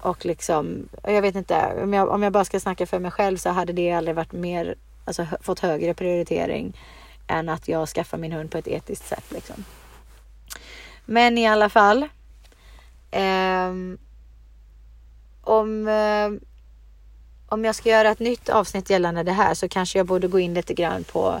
[0.00, 3.36] och liksom, jag vet inte, om jag, om jag bara ska snacka för mig själv
[3.36, 4.74] så hade det aldrig varit mer,
[5.04, 6.80] alltså fått högre prioritering
[7.26, 9.24] än att jag skaffar min hund på ett etiskt sätt.
[9.28, 9.64] Liksom.
[11.04, 12.08] Men i alla fall.
[13.12, 13.98] Um,
[15.42, 16.40] om, um,
[17.48, 20.38] om jag ska göra ett nytt avsnitt gällande det här så kanske jag borde gå
[20.38, 21.40] in lite grann på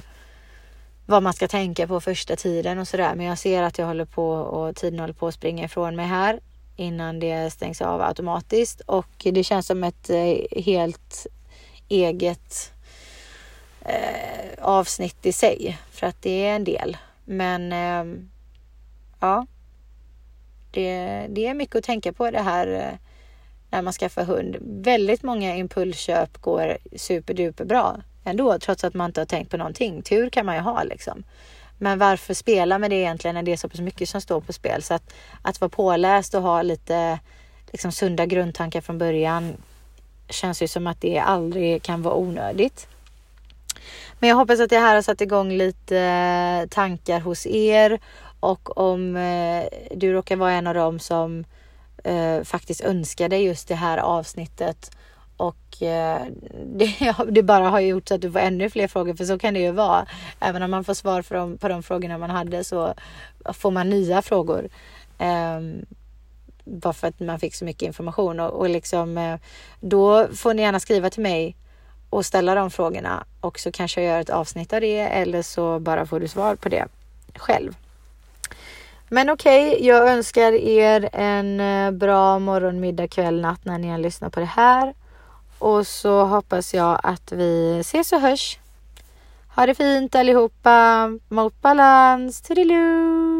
[1.06, 3.14] vad man ska tänka på första tiden och sådär.
[3.14, 6.06] Men jag ser att jag håller på och tiden håller på att springa ifrån mig
[6.06, 6.40] här
[6.76, 11.26] innan det stängs av automatiskt och det känns som ett eh, helt
[11.88, 12.72] eget
[13.80, 16.96] eh, avsnitt i sig för att det är en del.
[17.24, 18.22] Men eh,
[19.20, 19.46] ja,
[20.70, 22.98] det, det är mycket att tänka på det här eh,
[23.70, 24.56] när man skaffar hund.
[24.60, 30.02] Väldigt många impulsköp går superduper bra ändå, trots att man inte har tänkt på någonting.
[30.02, 31.24] Tur kan man ju ha liksom.
[31.78, 34.52] Men varför spela med det egentligen när det är så pass mycket som står på
[34.52, 34.82] spel?
[34.82, 37.18] Så att, att vara påläst och ha lite
[37.72, 39.56] liksom, sunda grundtankar från början
[40.28, 42.88] känns ju som att det aldrig kan vara onödigt.
[44.18, 48.00] Men jag hoppas att det här har satt igång lite eh, tankar hos er
[48.40, 51.44] och om eh, du råkar vara en av dem som
[52.04, 54.90] eh, faktiskt önskade just det här avsnittet
[55.36, 56.22] och eh,
[56.66, 59.54] det, det, bara har gjort så att du får ännu fler frågor, för så kan
[59.54, 60.06] det ju vara.
[60.40, 62.94] Även om man får svar på de, på de frågorna man hade så
[63.52, 64.68] får man nya frågor.
[65.18, 65.60] Eh,
[66.64, 69.38] bara för att man fick så mycket information och, och liksom eh,
[69.80, 71.56] då får ni gärna skriva till mig
[72.10, 75.78] och ställa de frågorna och så kanske jag gör ett avsnitt av det eller så
[75.78, 76.86] bara får du svar på det
[77.36, 77.76] själv.
[79.12, 83.88] Men okej, okay, jag önskar er en eh, bra morgon, middag, kväll, natt när ni
[83.88, 84.94] har lyssnat på det här.
[85.58, 88.58] Och så hoppas jag att vi ses och hörs.
[89.56, 91.08] Ha det fint allihopa.
[91.28, 92.40] Mot balans.
[92.40, 93.39] Toodiloo!